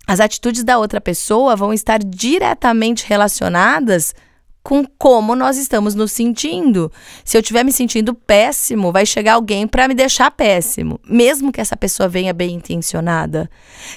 as 0.05 0.19
atitudes 0.19 0.61
da 0.61 0.77
outra 0.77 0.99
pessoa 0.99 1.55
vão 1.55 1.73
estar 1.73 1.99
diretamente 2.03 3.05
relacionadas 3.07 4.13
com 4.61 4.85
como 4.97 5.35
nós 5.35 5.57
estamos 5.57 5.95
nos 5.95 6.11
sentindo. 6.11 6.91
Se 7.23 7.37
eu 7.37 7.41
estiver 7.41 7.63
me 7.63 7.71
sentindo 7.71 8.13
péssimo, 8.13 8.91
vai 8.91 9.05
chegar 9.05 9.35
alguém 9.35 9.65
para 9.65 9.87
me 9.87 9.93
deixar 9.93 10.29
péssimo, 10.31 10.99
mesmo 11.05 11.51
que 11.51 11.61
essa 11.61 11.77
pessoa 11.77 12.09
venha 12.09 12.33
bem 12.33 12.55
intencionada. 12.55 13.49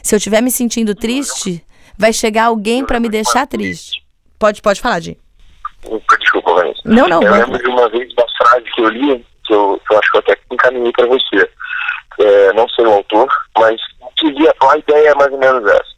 Se 0.05 0.15
eu 0.15 0.19
estiver 0.19 0.41
me 0.41 0.53
sentindo 0.53 0.95
triste, 0.95 1.65
vai 1.99 2.13
chegar 2.13 2.45
alguém 2.45 2.85
para 2.85 3.01
me 3.01 3.09
deixar 3.09 3.45
triste. 3.47 4.05
Pode, 4.39 4.63
pode 4.63 4.81
falar, 4.81 5.01
Di. 5.01 5.19
Desculpa, 6.21 6.55
Vanessa. 6.55 6.81
Não, 6.85 7.09
não. 7.09 7.23
Eu 7.23 7.33
lembro 7.33 7.59
de 7.59 7.69
uma 7.69 7.89
vez 7.89 8.15
da 8.15 8.25
frase 8.39 8.65
que 8.73 8.83
eu 8.83 8.89
li 8.89 9.25
que 9.47 9.55
eu, 9.55 9.81
que 9.87 9.95
eu 9.95 9.99
acho 9.99 10.11
que 10.11 10.17
eu 10.17 10.21
até 10.21 10.39
encaminhei 10.51 10.93
para 10.93 11.07
você. 11.07 11.51
É, 12.19 12.53
não 12.55 12.69
sei 12.71 12.87
o 12.87 12.93
autor, 12.93 13.29
mas 13.59 13.79
a 14.71 14.79
ideia 14.79 15.11
é 15.11 15.15
mais 15.15 15.33
ou 15.33 15.39
menos 15.39 15.65
essa. 15.71 15.97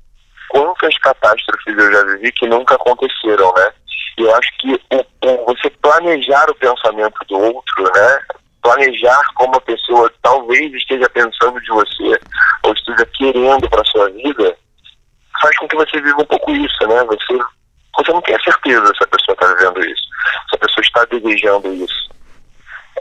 Quantas 0.48 0.96
catástrofes 0.98 1.78
eu 1.78 1.92
já 1.92 2.04
vivi 2.04 2.32
que 2.32 2.46
nunca 2.46 2.74
aconteceram, 2.74 3.52
né? 3.54 3.70
E 4.18 4.22
eu 4.22 4.34
acho 4.34 4.50
que 4.58 4.72
o, 4.92 5.26
o, 5.26 5.44
você 5.46 5.70
planejar 5.70 6.50
o 6.50 6.54
pensamento 6.54 7.18
do 7.28 7.38
outro, 7.38 7.84
né? 7.94 8.20
Planejar 8.62 9.22
como 9.36 9.56
a 9.56 9.60
pessoa 9.60 10.12
talvez 10.22 10.72
esteja 10.74 11.08
pensando 11.10 11.60
de 11.60 11.68
você 11.68 12.20
ou 12.64 12.72
esteja 12.72 13.06
querendo 13.16 13.68
para 13.70 13.84
sua 13.84 14.10
vida, 14.10 14.56
faz 15.40 15.56
com 15.58 15.68
que 15.68 15.76
você 15.76 16.00
viva 16.00 16.20
um 16.20 16.26
pouco 16.26 16.50
isso, 16.50 16.86
né? 16.88 17.04
Você, 17.04 17.38
você 17.96 18.12
não 18.12 18.22
tem 18.22 18.34
a 18.34 18.40
certeza 18.40 18.86
se 18.86 19.04
a 19.04 19.06
pessoa 19.06 19.34
está 19.34 19.46
vivendo 19.54 19.80
isso, 19.80 20.08
se 20.50 20.56
a 20.56 20.58
pessoa 20.58 20.82
está 20.82 21.04
desejando 21.04 21.72
isso 21.74 22.17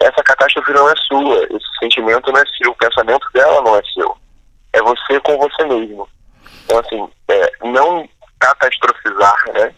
essa 0.02 0.24
catástrofe 0.24 0.72
não 0.72 0.90
é 0.90 0.94
sua, 0.96 1.44
esse 1.46 1.80
sentimento 1.80 2.32
não 2.32 2.40
é 2.40 2.44
seu, 2.58 2.72
o 2.72 2.76
pensamento 2.76 3.28
dela 3.34 3.62
não 3.62 3.76
é 3.76 3.82
seu. 3.94 4.18
É 4.74 4.82
você 4.82 5.20
com 5.22 5.38
você 5.38 5.64
mesmo. 5.66 6.08
Então, 6.64 6.80
assim, 6.80 7.10
é, 7.30 7.52
não 7.64 8.08
catastrofizar, 8.40 9.36
né? 9.54 9.74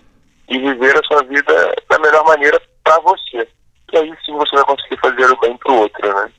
E 0.49 0.57
viver 0.57 0.97
a 0.97 1.03
sua 1.03 1.23
vida 1.23 1.75
da 1.89 1.99
melhor 1.99 2.25
maneira 2.25 2.59
para 2.83 2.99
você. 2.99 3.47
E 3.91 3.97
aí 3.97 4.13
sim 4.25 4.33
você 4.33 4.55
vai 4.55 4.65
conseguir 4.65 4.99
fazer 4.99 5.31
o 5.31 5.39
bem 5.39 5.57
pro 5.57 5.73
outro, 5.73 6.13
né? 6.13 6.31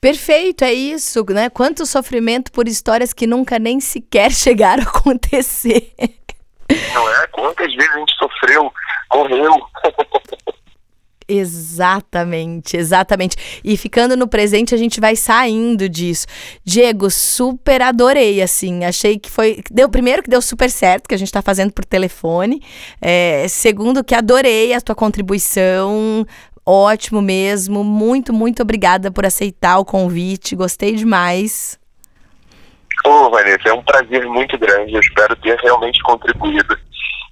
Perfeito, 0.00 0.64
é 0.64 0.72
isso, 0.72 1.24
né? 1.30 1.48
Quanto 1.48 1.86
sofrimento 1.86 2.50
por 2.50 2.66
histórias 2.66 3.12
que 3.12 3.26
nunca 3.26 3.58
nem 3.58 3.80
sequer 3.80 4.30
chegaram 4.34 4.82
a 4.82 4.88
acontecer. 4.88 5.94
Não 6.94 7.08
é? 7.14 7.26
Quantas 7.28 7.74
vezes 7.74 7.94
a 7.94 7.98
gente 7.98 8.14
sofreu, 8.16 8.72
correu. 9.08 9.68
Exatamente, 11.34 12.76
exatamente. 12.76 13.36
E 13.64 13.74
ficando 13.74 14.14
no 14.14 14.28
presente, 14.28 14.74
a 14.74 14.78
gente 14.78 15.00
vai 15.00 15.16
saindo 15.16 15.88
disso. 15.88 16.26
Diego, 16.62 17.10
super 17.10 17.80
adorei, 17.80 18.42
assim. 18.42 18.84
Achei 18.84 19.18
que 19.18 19.30
foi. 19.30 19.62
Deu 19.70 19.88
primeiro 19.88 20.22
que 20.22 20.28
deu 20.28 20.42
super 20.42 20.70
certo, 20.70 21.08
que 21.08 21.14
a 21.14 21.18
gente 21.18 21.28
está 21.28 21.40
fazendo 21.40 21.72
por 21.72 21.86
telefone. 21.86 22.60
É, 23.00 23.46
segundo, 23.48 24.04
que 24.04 24.14
adorei 24.14 24.74
a 24.74 24.80
tua 24.80 24.94
contribuição. 24.94 26.26
Ótimo 26.66 27.22
mesmo. 27.22 27.82
Muito, 27.82 28.30
muito 28.30 28.60
obrigada 28.60 29.10
por 29.10 29.24
aceitar 29.24 29.78
o 29.78 29.86
convite. 29.86 30.54
Gostei 30.54 30.94
demais. 30.94 31.80
Ô, 33.06 33.08
oh, 33.08 33.30
Vanessa, 33.30 33.70
é 33.70 33.72
um 33.72 33.82
prazer 33.82 34.26
muito 34.26 34.58
grande. 34.58 34.92
Eu 34.92 35.00
espero 35.00 35.34
ter 35.36 35.58
realmente 35.60 36.02
contribuído 36.02 36.76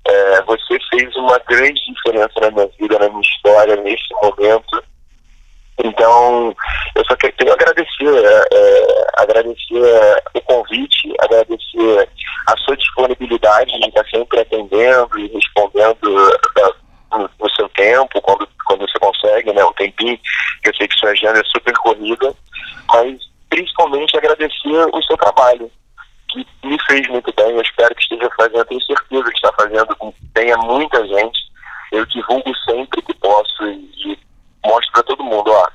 é, 0.06 0.42
você 0.42 0.78
fez 0.90 1.14
uma 1.16 1.38
grande 1.48 1.80
diferença 1.86 2.40
na 2.40 2.50
minha 2.50 2.68
vida, 2.78 2.98
na 2.98 3.08
minha 3.08 3.20
história, 3.20 3.76
nesse 3.76 4.08
momento. 4.22 4.82
Então, 5.82 6.54
eu 6.94 7.04
só 7.06 7.16
quero 7.16 7.52
agradecer, 7.52 8.24
é, 8.24 8.44
é, 8.52 9.06
agradecer 9.16 10.22
o 10.34 10.40
convite, 10.42 11.14
agradecer 11.20 12.08
a 12.46 12.56
sua 12.58 12.76
disponibilidade 12.76 13.78
de 13.78 13.88
estar 13.88 14.04
sempre 14.10 14.40
atendendo 14.40 15.18
e 15.18 15.28
respondendo 15.28 16.38
da, 16.54 16.72
no, 17.18 17.50
seu 17.56 17.68
tempo, 17.70 18.20
quando, 18.20 18.48
quando 18.66 18.80
você 18.80 18.98
consegue, 18.98 19.52
né, 19.52 19.64
o 19.64 19.72
tempinho, 19.74 20.18
eu 20.64 20.74
sei 20.74 20.86
que 20.86 20.98
sua 20.98 21.10
agenda 21.10 21.40
é 21.40 21.44
super 21.44 21.74
corrida, 21.78 22.34
mas 22.92 23.18
principalmente 23.48 24.16
agradecer 24.16 24.86
o 24.92 25.02
seu 25.02 25.16
trabalho, 25.16 25.70
que 26.28 26.46
me 26.64 26.78
fez 26.86 27.08
muito 27.08 27.32
bem. 27.34 27.50
Eu 27.50 27.62
espero 27.62 27.94
que 27.94 28.02
esteja 28.02 28.30
fazendo, 28.36 28.64
tenho 28.66 28.82
certeza 28.82 29.24
que 29.24 29.36
está 29.36 29.52
fazendo 29.52 29.96
com 29.96 30.12
que 30.12 30.26
tenha 30.34 30.56
muita 30.58 31.06
gente. 31.06 31.38
Eu 31.90 32.06
divulgo 32.06 32.54
sempre 32.64 33.02
que 33.02 33.14
posso 33.14 33.64
e, 33.64 33.90
e 34.06 34.18
mostro 34.64 34.92
para 34.92 35.02
todo 35.02 35.24
mundo, 35.24 35.50
ó, 35.50 35.68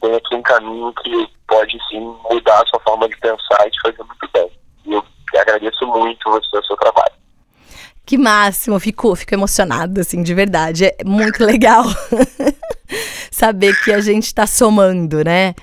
tem 0.00 0.14
aqui 0.14 0.34
um 0.34 0.42
caminho 0.42 0.92
que 1.02 1.28
pode 1.48 1.76
sim 1.88 2.00
mudar 2.30 2.62
a 2.62 2.66
sua 2.66 2.80
forma 2.80 3.08
de 3.08 3.16
pensar 3.18 3.66
e 3.66 3.70
te 3.70 3.80
fazer 3.82 4.02
muito 4.04 4.28
bem. 4.32 4.50
E 4.86 4.92
eu 4.92 5.04
agradeço 5.40 5.86
muito 5.86 6.30
você 6.30 6.58
o 6.58 6.64
seu 6.64 6.76
trabalho. 6.76 7.12
Que 8.06 8.16
máximo, 8.30 8.78
fico, 8.78 9.14
fico 9.16 9.34
emocionado, 9.34 10.00
assim, 10.00 10.22
de 10.22 10.34
verdade. 10.34 10.86
É 10.86 11.04
muito 11.04 11.44
legal 11.44 11.84
saber 13.30 13.74
que 13.82 13.92
a 13.92 14.00
gente 14.00 14.26
está 14.26 14.46
somando, 14.46 15.24
né? 15.24 15.54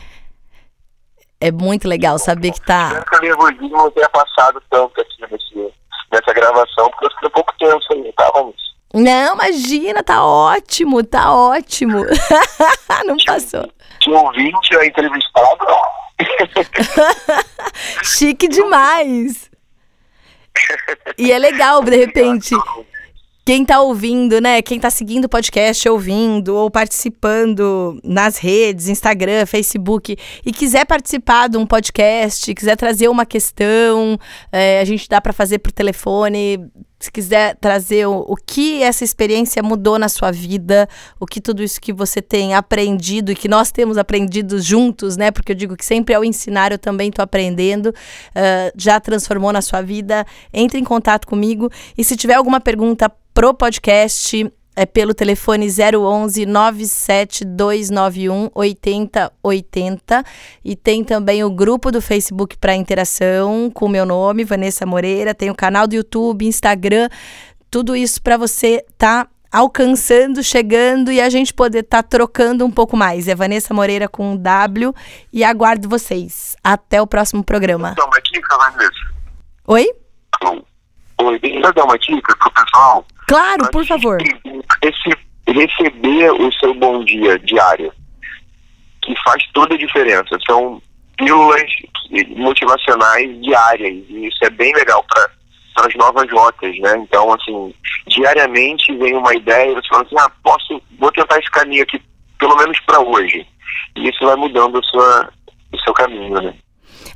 é 1.39 1.51
muito 1.51 1.88
legal 1.88 2.17
saber 2.17 2.51
que 2.51 2.62
tá. 2.62 3.03
Eu 3.13 3.21
nervosismo 3.21 3.69
não 3.69 3.91
tenha 3.91 4.10
passado 4.10 4.62
tanto 4.69 4.99
aqui 4.99 5.21
nesse, 5.32 5.73
nessa 6.12 6.34
gravação, 6.34 6.89
porque 6.89 7.06
eu 7.06 7.12
fiquei 7.12 7.27
um 7.27 7.32
pouco 7.32 7.53
tenso 7.60 7.93
aí, 7.93 8.13
tava 8.13 8.43
nisso. 8.43 8.67
Não, 8.93 9.36
imagina, 9.36 10.03
tá 10.03 10.25
ótimo, 10.25 11.03
tá 11.03 11.34
ótimo. 11.34 12.06
não 13.06 13.17
passou. 13.25 13.69
Tinha 13.99 14.17
ouvinte 14.17 14.75
a 14.77 14.86
entrevistado. 14.86 15.67
Chique 18.03 18.47
demais. 18.47 19.46
E 21.17 21.31
é 21.31 21.39
legal, 21.39 21.83
de 21.83 21.95
repente, 21.95 22.55
quem 23.47 23.63
tá 23.63 23.79
ouvindo, 23.79 24.41
né? 24.41 24.61
Quem 24.61 24.77
tá 24.77 24.89
seguindo 24.89 25.23
o 25.23 25.29
podcast, 25.29 25.87
ouvindo 25.87 26.53
ou 26.53 26.69
participando 26.69 27.97
nas 28.03 28.37
redes, 28.37 28.89
Instagram, 28.89 29.45
Facebook, 29.45 30.17
e 30.45 30.51
quiser 30.51 30.85
participar 30.85 31.47
de 31.47 31.57
um 31.57 31.65
podcast, 31.65 32.53
quiser 32.53 32.75
trazer 32.75 33.07
uma 33.07 33.25
questão, 33.25 34.19
é, 34.51 34.81
a 34.81 34.85
gente 34.85 35.07
dá 35.07 35.21
para 35.21 35.31
fazer 35.31 35.59
por 35.59 35.71
telefone. 35.71 36.69
Se 36.99 37.12
quiser 37.12 37.55
trazer 37.57 38.07
o, 38.07 38.25
o, 38.27 38.36
que 38.36 38.81
essa 38.81 39.03
experiência 39.03 39.62
mudou 39.62 39.99
na 39.99 40.10
sua 40.10 40.31
vida, 40.31 40.89
o 41.19 41.25
que 41.25 41.39
tudo 41.39 41.62
isso 41.63 41.79
que 41.79 41.93
você 41.93 42.21
tem 42.21 42.55
aprendido 42.55 43.31
e 43.31 43.36
que 43.36 43.47
nós 43.47 43.71
temos 43.71 43.97
aprendido 43.97 44.60
juntos, 44.60 45.15
né? 45.15 45.29
Porque 45.29 45.51
eu 45.51 45.55
digo 45.55 45.75
que 45.75 45.86
sempre 45.86 46.15
ao 46.15 46.23
ensinar 46.23 46.71
eu 46.71 46.79
também 46.79 47.10
estou 47.10 47.23
aprendendo, 47.23 47.88
uh, 47.88 48.71
já 48.75 48.99
transformou 48.99 49.53
na 49.53 49.62
sua 49.62 49.81
vida, 49.81 50.25
entre 50.51 50.79
em 50.79 50.83
contato 50.83 51.27
comigo. 51.27 51.69
E 51.97 52.03
se 52.03 52.15
tiver 52.15 52.33
alguma 52.33 52.60
pergunta 52.60 53.12
pro 53.33 53.53
podcast, 53.53 54.51
é 54.77 54.85
pelo 54.85 55.13
telefone 55.15 55.67
011 55.67 56.45
97291 56.45 58.51
8080 58.53 60.23
e 60.63 60.75
tem 60.75 61.03
também 61.03 61.43
o 61.43 61.49
grupo 61.49 61.91
do 61.91 61.99
Facebook 61.99 62.55
para 62.57 62.75
interação 62.75 63.71
com 63.73 63.87
o 63.87 63.89
meu 63.89 64.05
nome, 64.05 64.43
Vanessa 64.43 64.85
Moreira, 64.85 65.33
tem 65.33 65.49
o 65.49 65.55
canal 65.55 65.87
do 65.87 65.95
YouTube, 65.95 66.45
Instagram, 66.45 67.09
tudo 67.71 67.95
isso 67.95 68.21
para 68.21 68.37
você 68.37 68.85
tá 68.99 69.27
alcançando, 69.51 70.43
chegando 70.43 71.11
e 71.11 71.19
a 71.19 71.29
gente 71.29 71.55
poder 71.55 71.79
estar 71.79 72.03
tá 72.03 72.07
trocando 72.07 72.63
um 72.63 72.69
pouco 72.69 72.95
mais. 72.95 73.27
É 73.27 73.33
Vanessa 73.33 73.73
Moreira 73.73 74.07
com 74.07 74.37
W 74.37 74.93
e 75.33 75.43
aguardo 75.43 75.89
vocês. 75.89 76.55
Até 76.63 77.01
o 77.01 77.07
próximo 77.07 77.43
programa. 77.43 77.93
Então, 77.93 78.05
uma 78.05 78.21
dica, 78.21 78.55
Vanessa. 78.57 78.91
Oi? 79.65 79.87
Oi, 81.19 81.39
deixa 81.39 81.67
eu 81.67 81.73
dar 81.73 81.84
uma 81.84 81.97
dica 81.97 82.36
pro 82.38 82.51
pessoal. 82.51 83.06
Claro, 83.27 83.69
por 83.71 83.86
favor. 83.86 84.17
Esse, 84.82 85.17
receber 85.47 86.32
o 86.32 86.51
seu 86.53 86.73
bom 86.73 87.03
dia 87.03 87.39
diário, 87.39 87.91
que 89.01 89.15
faz 89.23 89.43
toda 89.53 89.75
a 89.75 89.77
diferença. 89.77 90.38
São 90.45 90.82
pílulas 91.17 91.69
motivacionais 92.36 93.41
diárias, 93.41 94.06
e 94.10 94.27
isso 94.27 94.38
é 94.43 94.49
bem 94.49 94.73
legal 94.73 95.03
para 95.03 95.86
as 95.86 95.95
novas 95.95 96.30
rotas, 96.32 96.77
né? 96.80 96.97
Então, 96.97 97.34
assim, 97.34 97.73
diariamente 98.08 98.95
vem 98.97 99.15
uma 99.15 99.34
ideia, 99.34 99.73
você 99.73 99.88
fala 99.88 100.03
assim, 100.03 100.15
ah, 100.19 100.32
posso, 100.43 100.82
vou 100.99 101.12
tentar 101.12 101.39
esse 101.39 101.49
caminho 101.51 101.84
aqui, 101.84 102.01
pelo 102.39 102.56
menos 102.58 102.80
para 102.82 102.99
hoje. 102.99 103.45
E 103.95 104.10
isso 104.10 104.25
vai 104.25 104.36
mudando 104.36 104.77
a 104.77 104.84
sua, 104.84 105.30
o 105.73 105.80
seu 105.80 105.93
caminho, 105.93 106.41
né? 106.41 106.53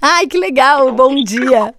Ai, 0.02 0.28
que 0.28 0.38
legal, 0.38 0.92
bom 0.92 1.16
dia. 1.24 1.74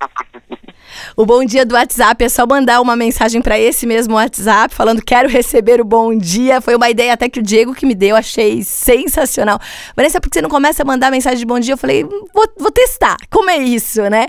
O 1.16 1.26
bom 1.26 1.44
dia 1.44 1.64
do 1.64 1.74
WhatsApp 1.74 2.24
é 2.24 2.28
só 2.28 2.46
mandar 2.46 2.80
uma 2.80 2.96
mensagem 2.96 3.42
para 3.42 3.58
esse 3.58 3.86
mesmo 3.86 4.14
WhatsApp 4.14 4.74
falando 4.74 5.02
quero 5.02 5.28
receber 5.28 5.80
o 5.80 5.84
bom 5.84 6.16
dia. 6.16 6.60
Foi 6.60 6.74
uma 6.74 6.88
ideia 6.90 7.12
até 7.12 7.28
que 7.28 7.40
o 7.40 7.42
Diego 7.42 7.74
que 7.74 7.86
me 7.86 7.94
deu, 7.94 8.16
achei 8.16 8.62
sensacional. 8.62 9.58
Vanessa, 9.96 10.20
por 10.20 10.30
que 10.30 10.36
você 10.36 10.42
não 10.42 10.50
começa 10.50 10.82
a 10.82 10.86
mandar 10.86 11.10
mensagem 11.10 11.38
de 11.38 11.46
bom 11.46 11.58
dia? 11.58 11.74
Eu 11.74 11.78
falei, 11.78 12.04
vou, 12.04 12.48
vou 12.58 12.70
testar. 12.70 13.16
Como 13.30 13.50
é 13.50 13.58
isso, 13.58 14.02
né? 14.02 14.26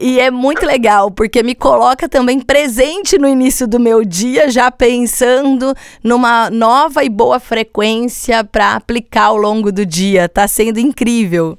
E 0.00 0.18
é 0.18 0.30
muito 0.30 0.66
legal, 0.66 1.10
porque 1.10 1.42
me 1.42 1.54
coloca 1.54 2.08
também 2.08 2.40
presente 2.40 3.16
no 3.16 3.28
início 3.28 3.66
do 3.66 3.78
meu 3.78 4.04
dia, 4.04 4.50
já 4.50 4.70
pensando 4.70 5.74
numa 6.02 6.50
nova 6.50 7.04
e 7.04 7.08
boa 7.08 7.38
frequência 7.38 8.42
para 8.42 8.74
aplicar 8.74 9.26
ao 9.26 9.36
longo 9.36 9.70
do 9.70 9.86
dia. 9.86 10.28
Tá 10.28 10.48
sendo 10.48 10.80
incrível. 10.80 11.56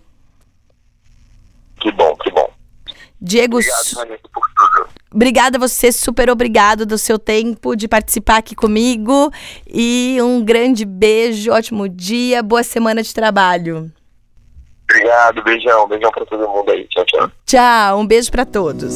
Que 1.80 1.92
bom. 1.92 2.15
Diego. 3.22 3.58
Obrigado, 3.58 4.20
por 4.32 4.44
tudo. 4.56 4.90
Obrigada 5.14 5.58
a 5.58 5.60
você, 5.60 5.92
super 5.92 6.30
obrigado 6.30 6.86
do 6.86 6.98
seu 6.98 7.18
tempo 7.18 7.76
de 7.76 7.88
participar 7.88 8.38
aqui 8.38 8.56
comigo. 8.56 9.32
E 9.68 10.18
um 10.22 10.44
grande 10.44 10.86
beijo, 10.86 11.52
ótimo 11.52 11.88
dia, 11.88 12.44
boa 12.44 12.64
semana 12.64 13.02
de 13.02 13.14
trabalho. 13.14 13.92
Obrigado, 14.90 15.44
beijão, 15.44 15.88
beijão 15.88 16.12
para 16.12 16.26
todo 16.26 16.48
mundo 16.48 16.70
aí. 16.72 16.88
Tchau, 16.90 17.06
tchau. 17.06 17.32
Tchau, 17.46 18.00
um 18.00 18.06
beijo 18.06 18.32
para 18.32 18.46
todos. 18.46 18.94